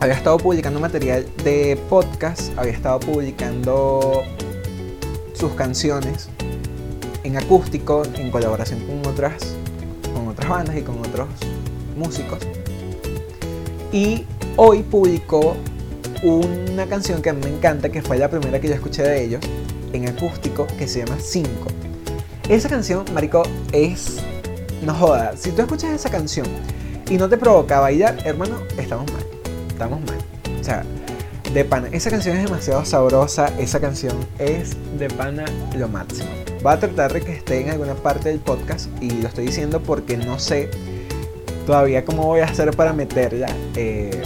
había 0.00 0.14
estado 0.14 0.38
publicando 0.38 0.80
material 0.80 1.26
de 1.44 1.78
podcast, 1.90 2.56
había 2.56 2.72
estado 2.72 3.00
publicando 3.00 4.22
sus 5.34 5.52
canciones 5.52 6.30
en 7.22 7.36
acústico, 7.36 8.02
en 8.14 8.30
colaboración 8.30 8.80
con 8.86 9.12
otras, 9.12 9.56
con 10.14 10.26
otras 10.28 10.48
bandas 10.48 10.74
y 10.74 10.80
con 10.80 11.00
otros 11.00 11.28
músicos. 11.98 12.38
Y 13.96 14.26
hoy 14.56 14.82
publicó 14.82 15.56
una 16.22 16.84
canción 16.84 17.22
que 17.22 17.30
a 17.30 17.32
mí 17.32 17.40
me 17.42 17.56
encanta, 17.56 17.88
que 17.88 18.02
fue 18.02 18.18
la 18.18 18.28
primera 18.28 18.60
que 18.60 18.68
yo 18.68 18.74
escuché 18.74 19.02
de 19.02 19.24
ellos, 19.24 19.40
en 19.94 20.06
acústico, 20.06 20.66
que 20.78 20.86
se 20.86 20.98
llama 20.98 21.16
5. 21.18 21.48
Esa 22.50 22.68
canción, 22.68 23.06
Marico, 23.14 23.42
es... 23.72 24.18
No 24.82 24.92
joda, 24.92 25.34
si 25.38 25.50
tú 25.50 25.62
escuchas 25.62 25.92
esa 25.92 26.10
canción 26.10 26.46
y 27.08 27.16
no 27.16 27.26
te 27.26 27.38
provoca 27.38 27.80
bailar, 27.80 28.18
hermano, 28.26 28.58
estamos 28.76 29.10
mal. 29.10 29.24
Estamos 29.70 30.00
mal. 30.02 30.18
O 30.60 30.62
sea, 30.62 30.84
de 31.54 31.64
pana, 31.64 31.88
esa 31.90 32.10
canción 32.10 32.36
es 32.36 32.44
demasiado 32.44 32.84
sabrosa, 32.84 33.50
esa 33.58 33.80
canción 33.80 34.14
es 34.38 34.76
de 34.98 35.08
pana 35.08 35.46
lo 35.74 35.88
máximo. 35.88 36.28
Voy 36.62 36.74
a 36.74 36.78
tratar 36.78 37.14
de 37.14 37.22
que 37.22 37.32
esté 37.32 37.62
en 37.62 37.70
alguna 37.70 37.94
parte 37.94 38.28
del 38.28 38.40
podcast 38.40 38.90
y 39.00 39.10
lo 39.22 39.28
estoy 39.28 39.46
diciendo 39.46 39.80
porque 39.80 40.18
no 40.18 40.38
sé 40.38 40.68
todavía 41.66 42.04
cómo 42.04 42.24
voy 42.24 42.40
a 42.40 42.44
hacer 42.44 42.74
para 42.74 42.92
meterla. 42.92 43.48
Eh, 43.74 44.22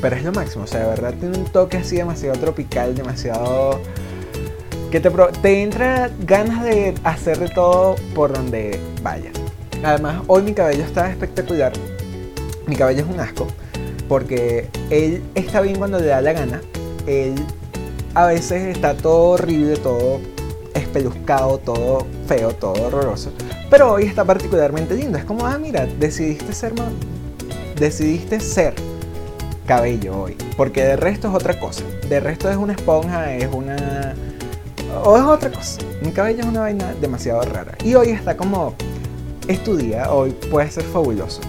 pero 0.00 0.16
es 0.16 0.24
lo 0.24 0.32
máximo, 0.32 0.64
o 0.64 0.66
sea, 0.66 0.80
de 0.80 0.86
verdad 0.86 1.14
tiene 1.18 1.38
un 1.38 1.44
toque 1.44 1.76
así 1.76 1.96
demasiado 1.96 2.38
tropical, 2.38 2.94
demasiado... 2.94 3.80
Que 4.90 5.00
te, 5.00 5.10
te 5.10 5.62
entra 5.62 6.10
ganas 6.20 6.64
de 6.64 6.94
hacer 7.04 7.38
de 7.38 7.48
todo 7.50 7.96
por 8.14 8.32
donde 8.32 8.80
vaya. 9.02 9.30
Además, 9.84 10.22
hoy 10.28 10.42
mi 10.42 10.54
cabello 10.54 10.82
está 10.82 11.10
espectacular. 11.10 11.72
Mi 12.66 12.74
cabello 12.74 13.02
es 13.02 13.06
un 13.06 13.20
asco. 13.20 13.46
Porque 14.08 14.70
él 14.88 15.22
está 15.34 15.60
bien 15.60 15.76
cuando 15.76 15.98
le 15.98 16.06
da 16.06 16.22
la 16.22 16.32
gana. 16.32 16.62
Él 17.06 17.34
a 18.14 18.26
veces 18.26 18.74
está 18.74 18.94
todo 18.94 19.32
horrible, 19.32 19.76
todo 19.76 20.20
espeluscado, 20.74 21.58
todo 21.58 22.06
feo, 22.26 22.54
todo 22.54 22.72
horroroso. 22.86 23.30
Pero 23.70 23.92
hoy 23.92 24.04
está 24.04 24.24
particularmente 24.24 24.94
lindo. 24.94 25.18
Es 25.18 25.24
como, 25.24 25.46
ah, 25.46 25.58
mira, 25.58 25.86
decidiste 25.86 26.52
ser, 26.52 26.72
decidiste 27.76 28.40
ser 28.40 28.74
cabello 29.66 30.22
hoy. 30.22 30.36
Porque 30.56 30.82
de 30.82 30.96
resto 30.96 31.28
es 31.28 31.34
otra 31.34 31.58
cosa. 31.60 31.84
De 32.08 32.20
resto 32.20 32.50
es 32.50 32.56
una 32.56 32.72
esponja, 32.72 33.34
es 33.34 33.48
una... 33.52 34.14
O 35.04 35.16
es 35.16 35.22
otra 35.22 35.50
cosa. 35.50 35.80
Mi 36.02 36.12
cabello 36.12 36.40
es 36.40 36.46
una 36.46 36.60
vaina 36.60 36.94
demasiado 37.00 37.42
rara. 37.42 37.76
Y 37.84 37.94
hoy 37.94 38.10
está 38.10 38.36
como... 38.36 38.74
Es 39.46 39.62
tu 39.64 39.76
día, 39.76 40.12
hoy 40.12 40.30
puede 40.50 40.70
ser 40.70 40.84
fabuloso. 40.84 41.40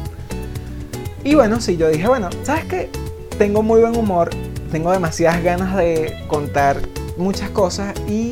Y 1.23 1.36
bueno, 1.36 1.60
sí, 1.60 1.75
yo 1.75 1.89
dije, 1.89 2.08
bueno, 2.08 2.29
¿sabes 2.43 2.65
qué? 2.65 2.89
Tengo 3.38 3.62
muy 3.62 3.82
buen 3.82 3.95
humor, 3.95 4.29
tengo 4.71 4.91
demasiadas 4.91 5.43
ganas 5.43 5.75
de 5.75 6.17
contar 6.27 6.77
muchas 7.17 7.49
cosas 7.49 7.93
y 8.08 8.32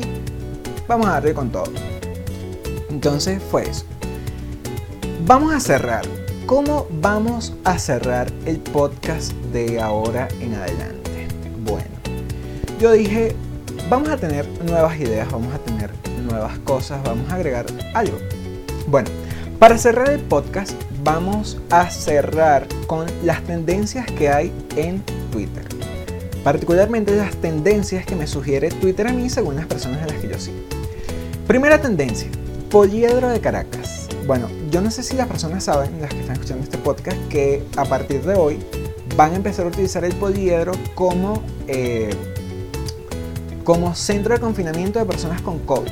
vamos 0.86 1.06
a 1.06 1.12
darle 1.12 1.34
con 1.34 1.50
todo. 1.50 1.70
Entonces 2.98 3.40
fue 3.48 3.62
eso. 3.62 3.84
Vamos 5.24 5.54
a 5.54 5.60
cerrar. 5.60 6.04
¿Cómo 6.46 6.88
vamos 7.00 7.54
a 7.62 7.78
cerrar 7.78 8.26
el 8.44 8.58
podcast 8.58 9.30
de 9.52 9.80
ahora 9.80 10.26
en 10.40 10.56
adelante? 10.56 11.28
Bueno, 11.64 11.86
yo 12.80 12.90
dije, 12.90 13.36
vamos 13.88 14.08
a 14.08 14.16
tener 14.16 14.48
nuevas 14.64 14.98
ideas, 14.98 15.30
vamos 15.30 15.54
a 15.54 15.58
tener 15.58 15.92
nuevas 16.28 16.58
cosas, 16.64 17.00
vamos 17.04 17.30
a 17.30 17.36
agregar 17.36 17.66
algo. 17.94 18.18
Bueno, 18.88 19.10
para 19.60 19.78
cerrar 19.78 20.10
el 20.10 20.18
podcast, 20.18 20.72
vamos 21.04 21.56
a 21.70 21.88
cerrar 21.90 22.66
con 22.88 23.06
las 23.22 23.44
tendencias 23.44 24.06
que 24.06 24.28
hay 24.28 24.52
en 24.74 25.04
Twitter. 25.30 25.66
Particularmente 26.42 27.14
las 27.14 27.36
tendencias 27.36 28.04
que 28.04 28.16
me 28.16 28.26
sugiere 28.26 28.70
Twitter 28.70 29.06
a 29.06 29.12
mí 29.12 29.30
según 29.30 29.54
las 29.54 29.66
personas 29.66 30.02
a 30.02 30.06
las 30.08 30.16
que 30.16 30.30
yo 30.30 30.38
sigo. 30.40 30.58
Primera 31.46 31.80
tendencia, 31.80 32.28
poliedro 32.70 33.28
de 33.28 33.40
Caracas. 33.40 34.08
Bueno, 34.26 34.48
yo 34.70 34.82
no 34.82 34.90
sé 34.90 35.02
si 35.02 35.16
las 35.16 35.26
personas 35.26 35.64
saben, 35.64 36.00
las 36.00 36.10
que 36.10 36.20
están 36.20 36.34
escuchando 36.34 36.64
este 36.64 36.76
podcast, 36.78 37.16
que 37.28 37.64
a 37.76 37.84
partir 37.84 38.22
de 38.22 38.34
hoy 38.34 38.58
van 39.16 39.32
a 39.32 39.36
empezar 39.36 39.64
a 39.64 39.68
utilizar 39.68 40.04
el 40.04 40.14
poliedro 40.14 40.72
como, 40.94 41.42
eh, 41.66 42.10
como 43.64 43.94
centro 43.94 44.34
de 44.34 44.40
confinamiento 44.40 44.98
de 44.98 45.06
personas 45.06 45.40
con 45.40 45.58
COVID. 45.60 45.90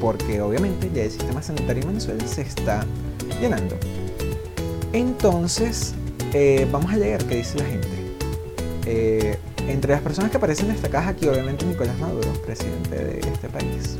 Porque 0.00 0.42
obviamente 0.42 0.90
ya 0.92 1.04
el 1.04 1.10
sistema 1.10 1.42
sanitario 1.42 1.82
en 1.82 1.88
Venezuela 1.88 2.26
se 2.26 2.42
está 2.42 2.84
llenando. 3.40 3.76
Entonces, 4.92 5.94
eh, 6.34 6.68
vamos 6.70 6.92
a 6.92 6.96
leer 6.96 7.24
qué 7.24 7.36
dice 7.36 7.58
la 7.58 7.64
gente. 7.64 7.88
Eh, 8.84 9.38
entre 9.68 9.92
las 9.92 10.02
personas 10.02 10.30
que 10.30 10.36
aparecen 10.36 10.68
destacadas 10.68 11.08
aquí, 11.08 11.26
obviamente 11.26 11.64
Nicolás 11.64 11.98
Maduro, 11.98 12.30
presidente 12.44 12.96
de 12.96 13.20
este 13.20 13.48
país, 13.48 13.96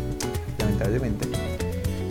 lamentablemente, 0.59 1.29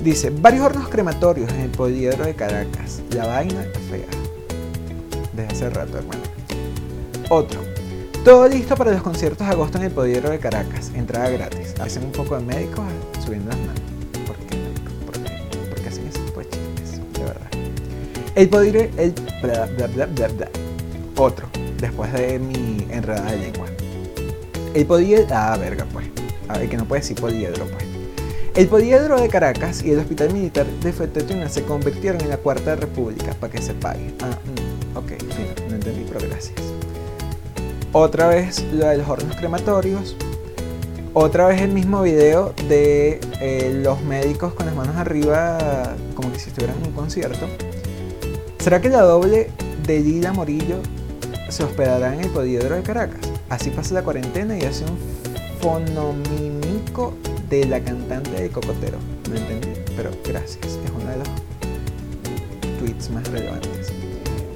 dice, 0.04 0.30
varios 0.30 0.66
hornos 0.66 0.90
crematorios 0.90 1.52
en 1.52 1.62
el 1.62 1.70
poliedro 1.70 2.26
de 2.26 2.34
Caracas, 2.34 3.02
la 3.12 3.28
vaina 3.28 3.64
fea. 3.90 4.08
Desde 5.34 5.52
hace 5.52 5.70
rato, 5.70 5.98
hermano. 5.98 6.22
Otro, 7.30 7.62
todo 8.24 8.48
listo 8.48 8.76
para 8.76 8.92
los 8.92 9.02
conciertos 9.02 9.48
de 9.48 9.54
agosto 9.54 9.78
en 9.78 9.86
el 9.86 9.92
poliedro 9.92 10.30
de 10.30 10.40
Caracas, 10.40 10.92
entrada 10.94 11.30
gratis. 11.30 11.74
Hacen 11.80 12.04
un 12.04 12.12
poco 12.12 12.38
de 12.38 12.46
médicos 12.46 12.86
subiendo 13.24 13.50
las 13.50 13.60
manos. 13.60 13.82
¿Por 14.26 14.36
qué, 14.38 14.58
¿Por 15.06 15.14
qué? 15.14 15.68
¿Por 15.70 15.82
qué 15.82 15.90
hacen 15.90 16.08
ese 16.08 16.20
tipo 16.20 16.40
de 16.40 16.50
chistes? 16.50 17.02
De 17.14 17.24
verdad. 17.24 17.50
El 18.36 18.50
poliedro, 18.50 18.80
el 18.98 19.14
bla. 19.42 20.48
Otro 21.16 21.48
después 21.80 22.12
de 22.14 22.40
mi 22.40 22.88
enredada 22.90 23.32
de 23.32 23.38
lengua. 23.38 23.68
El 24.74 24.86
poliedro, 24.86 25.28
ah, 25.32 25.58
verga, 25.58 25.86
pues. 25.92 26.08
A 26.48 26.58
ver, 26.58 26.70
que 26.70 26.78
no 26.78 26.86
puede 26.86 27.02
decir 27.02 27.20
poliedro, 27.20 27.66
pues. 27.66 27.91
El 28.54 28.68
poliedro 28.68 29.20
de 29.20 29.30
Caracas 29.30 29.82
y 29.82 29.92
el 29.92 30.00
Hospital 30.00 30.34
Militar 30.34 30.66
de 30.66 30.92
Fetetuna 30.92 31.48
se 31.48 31.64
convirtieron 31.64 32.22
en 32.22 32.30
la 32.30 32.38
Cuarta 32.38 32.76
República 32.76 33.34
para 33.40 33.54
que 33.54 33.62
se 33.62 33.74
pague. 33.74 34.14
Ah, 34.22 34.38
mm, 34.44 34.98
ok, 34.98 35.08
fin, 35.08 35.70
no 35.70 35.76
entendí, 35.76 36.06
pero 36.06 36.28
gracias. 36.28 36.60
Otra 37.94 38.28
vez 38.28 38.62
lo 38.74 38.88
de 38.88 38.98
los 38.98 39.08
hornos 39.08 39.38
crematorios. 39.38 40.18
Otra 41.14 41.48
vez 41.48 41.62
el 41.62 41.72
mismo 41.72 42.02
video 42.02 42.54
de 42.68 43.22
eh, 43.40 43.80
los 43.82 44.02
médicos 44.02 44.54
con 44.54 44.66
las 44.66 44.76
manos 44.76 44.98
arriba, 44.98 45.96
como 46.14 46.32
que 46.34 46.40
si 46.40 46.50
estuvieran 46.50 46.78
en 46.80 46.88
un 46.88 46.94
concierto. 46.94 47.48
¿Será 48.60 48.82
que 48.82 48.90
la 48.90 49.02
doble 49.02 49.50
de 49.88 50.00
Lila 50.00 50.34
Morillo 50.34 50.78
se 51.52 51.64
hospedará 51.64 52.14
en 52.14 52.22
el 52.22 52.30
Poliedro 52.30 52.76
de 52.76 52.82
Caracas. 52.82 53.22
Así 53.50 53.70
pasa 53.70 53.94
la 53.94 54.04
cuarentena 54.04 54.58
y 54.58 54.62
hace 54.64 54.86
un 54.86 54.98
fonomímico 55.62 57.14
de 57.52 57.66
la 57.66 57.80
cantante 57.80 58.32
de 58.32 58.50
Cocotero. 58.50 58.98
No 59.30 59.36
entendí, 59.36 59.80
pero 59.96 60.10
gracias. 60.28 60.66
Es 60.66 60.80
uno 60.96 61.10
de 61.10 61.18
los 61.18 61.28
tweets 62.80 63.12
más 63.12 63.28
relevantes. 63.28 63.92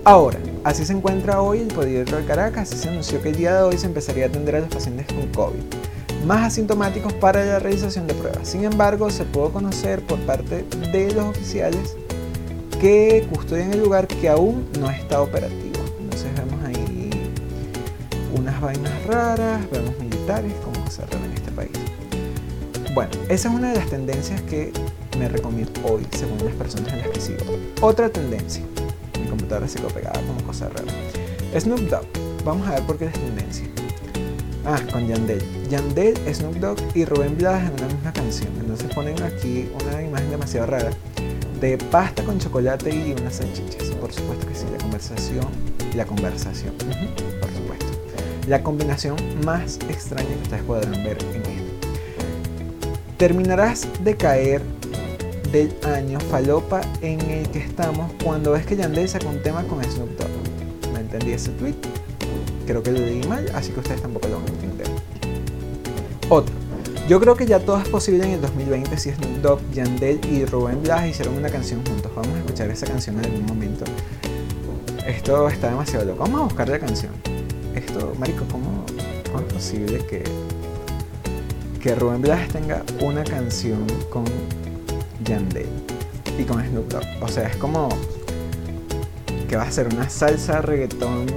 Ahora, 0.04 0.40
así 0.64 0.84
se 0.86 0.94
encuentra 0.94 1.42
hoy 1.42 1.60
el 1.60 1.68
Poliedro 1.68 2.18
de 2.18 2.26
Caracas. 2.26 2.72
y 2.74 2.78
se 2.78 2.90
anunció 2.90 3.22
que 3.22 3.30
el 3.30 3.36
día 3.36 3.56
de 3.56 3.62
hoy 3.62 3.78
se 3.78 3.86
empezaría 3.86 4.26
a 4.26 4.28
atender 4.30 4.56
a 4.56 4.60
los 4.62 4.70
pacientes 4.70 5.06
con 5.08 5.28
COVID, 5.28 5.62
más 6.26 6.48
asintomáticos 6.48 7.14
para 7.14 7.46
la 7.46 7.60
realización 7.60 8.08
de 8.08 8.16
pruebas. 8.16 8.48
Sin 8.48 8.64
embargo, 8.64 9.12
se 9.12 9.26
pudo 9.26 9.52
conocer 9.52 10.02
por 10.02 10.20
parte 10.22 10.66
de 10.92 11.12
los 11.14 11.26
oficiales 11.26 11.96
que 12.82 13.28
custodian 13.32 13.74
el 13.74 13.84
lugar 13.84 14.08
que 14.08 14.30
aún 14.30 14.68
no 14.80 14.90
está 14.90 15.22
operativo 15.22 15.66
unas 18.38 18.62
vainas 18.62 19.06
raras, 19.06 19.72
vemos 19.72 19.98
militares, 20.00 20.54
como 20.64 20.90
se 20.90 21.02
en 21.02 21.34
este 21.34 21.52
país. 21.52 21.72
Bueno, 22.96 23.12
esa 23.28 23.50
es 23.50 23.54
una 23.54 23.74
de 23.74 23.76
las 23.76 23.90
tendencias 23.90 24.42
que 24.44 24.72
me 25.20 25.28
recomiendo 25.28 25.82
hoy, 25.84 26.08
según 26.12 26.38
las 26.46 26.54
personas 26.54 26.94
en 26.94 27.00
las 27.00 27.10
que 27.10 27.20
sigo. 27.20 27.40
Otra 27.82 28.08
tendencia, 28.08 28.64
mi 29.20 29.28
computadora 29.28 29.68
se 29.68 29.80
quedó 29.80 29.90
pegada 29.90 30.18
como 30.22 30.42
cosa 30.44 30.70
rara. 30.70 30.94
Snoop 31.60 31.90
Dogg, 31.90 32.06
vamos 32.46 32.66
a 32.70 32.76
ver 32.76 32.84
por 32.84 32.98
qué 32.98 33.08
es 33.08 33.14
tendencia. 33.14 33.66
Ah, 34.66 34.80
con 34.94 35.10
Yandel. 35.10 35.44
Yandel, 35.70 36.16
Snoop 36.34 36.56
Dogg 36.56 36.78
y 36.96 37.04
Rubén 37.04 37.38
Blades 37.38 37.70
en 37.70 37.74
una 37.84 37.94
misma 37.94 38.14
canción. 38.14 38.54
Entonces 38.62 38.90
ponen 38.96 39.22
aquí 39.24 39.70
una 39.84 40.02
imagen 40.02 40.32
demasiado 40.32 40.68
rara 40.68 40.92
de 41.60 41.78
pasta 41.78 42.24
con 42.24 42.40
chocolate 42.40 42.96
y 42.96 43.12
unas 43.12 43.36
salchichas. 43.36 43.90
Por 44.00 44.14
supuesto 44.14 44.48
que 44.48 44.56
sí, 44.56 44.64
la 44.72 44.78
conversación. 44.78 45.46
La 45.96 46.06
conversación 46.06 46.74
la 48.48 48.62
combinación 48.62 49.18
más 49.44 49.80
extraña 49.90 50.30
que 50.30 50.44
ustedes 50.44 50.64
podrán 50.64 51.04
ver 51.04 51.18
en. 51.34 51.55
Terminarás 53.18 53.88
de 54.04 54.16
caer 54.16 54.62
del 55.52 55.74
año 55.86 56.20
falopa 56.20 56.82
en 57.02 57.22
el 57.22 57.50
que 57.50 57.60
estamos 57.60 58.12
cuando 58.24 58.52
ves 58.52 58.66
que 58.66 58.76
Yandel 58.76 59.08
sacó 59.08 59.30
un 59.30 59.42
tema 59.42 59.64
con 59.64 59.84
Snoop 59.84 60.18
Dogg. 60.18 60.92
No 60.92 61.00
entendí 61.00 61.32
ese 61.32 61.52
tweet. 61.52 61.76
Creo 62.68 62.84
que 62.84 62.92
lo 62.92 63.00
leí 63.00 63.26
mal, 63.28 63.50
así 63.54 63.72
que 63.72 63.80
ustedes 63.80 64.02
tampoco 64.02 64.28
lo 64.28 64.36
van 64.38 64.48
a 64.48 64.50
entender. 64.50 64.88
Otro. 66.30 66.54
Yo 67.08 67.20
creo 67.20 67.36
que 67.36 67.46
ya 67.46 67.60
todo 67.60 67.78
es 67.78 67.88
posible 67.88 68.26
en 68.26 68.32
el 68.32 68.42
2020 68.42 68.98
si 68.98 69.12
Snoop 69.12 69.42
Dogg, 69.42 69.72
Yandel 69.72 70.20
y 70.26 70.44
Rubén 70.46 70.82
Blas 70.82 71.08
hicieron 71.08 71.36
una 71.36 71.50
canción 71.50 71.86
juntos. 71.86 72.12
Vamos 72.16 72.34
a 72.34 72.40
escuchar 72.40 72.70
esa 72.72 72.88
canción 72.88 73.20
en 73.20 73.26
algún 73.26 73.46
momento. 73.46 73.86
Esto 75.06 75.48
está 75.48 75.70
demasiado 75.70 76.06
loco. 76.06 76.24
Vamos 76.24 76.42
a 76.42 76.44
buscar 76.46 76.68
la 76.68 76.80
canción. 76.80 77.14
Esto, 77.76 78.14
marico, 78.18 78.44
¿cómo, 78.52 78.84
cómo 79.32 79.46
es 79.46 79.54
posible 79.54 80.00
que, 80.00 80.24
que 81.86 81.94
Rubén 81.94 82.20
Blas 82.20 82.48
tenga 82.48 82.82
una 83.00 83.24
canción 83.24 83.86
con 84.10 84.26
Yandel 85.24 85.68
y 86.36 86.44
con 86.44 86.60
Snoop 86.60 86.92
Dogg? 86.92 87.04
O 87.22 87.28
sea, 87.28 87.48
es 87.48 87.58
como 87.58 87.90
que 89.48 89.56
va 89.56 89.66
a 89.66 89.72
ser 89.72 89.90
una 89.94 90.10
salsa, 90.10 90.64
reggaetón, 90.64 91.28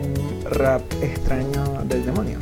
rap 0.48 0.80
extraño 1.02 1.84
del 1.84 2.06
demonio. 2.06 2.38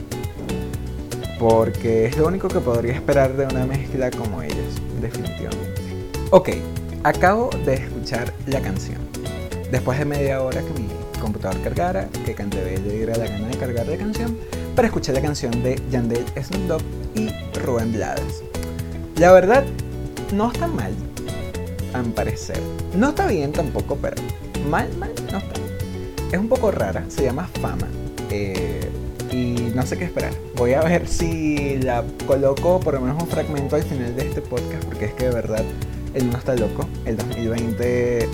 Porque 1.41 2.07
es 2.07 2.17
lo 2.17 2.29
único 2.29 2.47
que 2.47 2.61
podría 2.61 2.93
esperar 2.93 3.37
de 3.37 3.45
una 3.45 3.67
mezcla 3.67 4.13
como 4.13 4.41
ellos, 4.41 4.81
definitivamente. 5.01 5.83
Ok, 6.31 6.51
acabo 7.03 7.51
de 7.65 7.75
escuchar 7.75 8.33
la 8.47 8.61
canción. 8.61 8.99
Después 9.73 9.99
de 9.99 10.05
media 10.05 10.45
hora 10.45 10.61
que 10.61 10.81
mi 10.81 10.89
computador 11.21 11.61
cargara, 11.61 12.09
que 12.25 12.37
Cantebel 12.37 12.87
le 12.87 12.95
diera 12.99 13.17
la 13.17 13.27
gana 13.27 13.49
de 13.49 13.57
cargar 13.57 13.89
la 13.89 13.97
canción, 13.97 14.39
para 14.77 14.87
escuchar 14.87 15.17
la 15.17 15.23
canción 15.23 15.61
de 15.65 15.83
Yandel, 15.91 16.25
Snoop 16.41 16.69
Dogg 16.69 16.96
y 17.17 17.59
Rubén 17.59 17.93
Blades. 17.93 18.43
La 19.19 19.33
verdad, 19.33 19.65
no 20.33 20.53
está 20.53 20.67
mal, 20.67 20.93
a 21.95 22.03
mi 22.03 22.11
parecer. 22.13 22.61
No 22.95 23.09
está 23.11 23.27
bien 23.27 23.53
tampoco, 23.53 23.97
pero 23.97 24.17
mal, 24.69 24.89
mal, 24.99 25.13
no 25.33 25.39
está. 25.39 25.55
Es 26.31 26.39
un 26.39 26.49
poco 26.49 26.71
rara, 26.71 27.05
se 27.09 27.25
llama 27.25 27.49
Fama. 27.61 27.89
Eh, 28.31 28.91
y 29.31 29.73
no 29.75 29.85
sé 29.87 29.97
qué 29.97 30.05
esperar. 30.05 30.33
Voy 30.57 30.75
a 30.75 30.83
ver 30.83 31.07
si 31.09 31.79
la 31.79 32.05
coloco 32.27 32.81
por 32.81 32.95
lo 32.95 33.01
menos 33.01 33.23
un 33.23 33.29
fragmento 33.29 33.77
al 33.77 33.83
final 33.83 34.15
de 34.15 34.29
este 34.29 34.41
podcast, 34.41 34.85
porque 34.85 35.07
es 35.07 35.13
que 35.15 35.27
de 35.27 35.35
verdad 35.35 35.65
el 36.15 36.23
mundo 36.25 36.39
está 36.39 36.55
loco. 36.55 36.89
El 37.05 37.17
2020. 37.17 38.29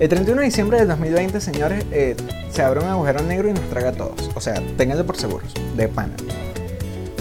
El 0.00 0.08
31 0.08 0.40
de 0.40 0.46
diciembre 0.46 0.78
del 0.78 0.88
2020, 0.88 1.40
señores, 1.40 1.84
eh, 1.92 2.16
se 2.50 2.62
abre 2.62 2.80
un 2.80 2.86
agujero 2.86 3.22
negro 3.22 3.48
y 3.48 3.52
nos 3.52 3.68
traga 3.70 3.90
a 3.90 3.92
todos. 3.92 4.30
O 4.34 4.40
sea, 4.40 4.60
ténganlo 4.76 5.06
por 5.06 5.16
seguros, 5.16 5.52
de 5.76 5.88
pana. 5.88 6.14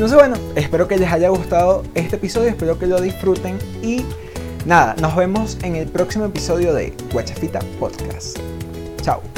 Entonces, 0.02 0.18
bueno, 0.18 0.36
espero 0.56 0.88
que 0.88 0.98
les 0.98 1.12
haya 1.12 1.30
gustado 1.30 1.84
este 1.94 2.16
episodio, 2.16 2.50
espero 2.50 2.80
que 2.80 2.88
lo 2.88 3.00
disfruten 3.00 3.60
y 3.84 4.04
nada, 4.66 4.96
nos 5.00 5.16
vemos 5.16 5.60
en 5.62 5.76
el 5.76 5.88
próximo 5.88 6.26
episodio 6.26 6.74
de 6.74 6.92
Guachafita 7.14 7.60
Podcast. 7.80 8.40
Chao. 9.04 9.31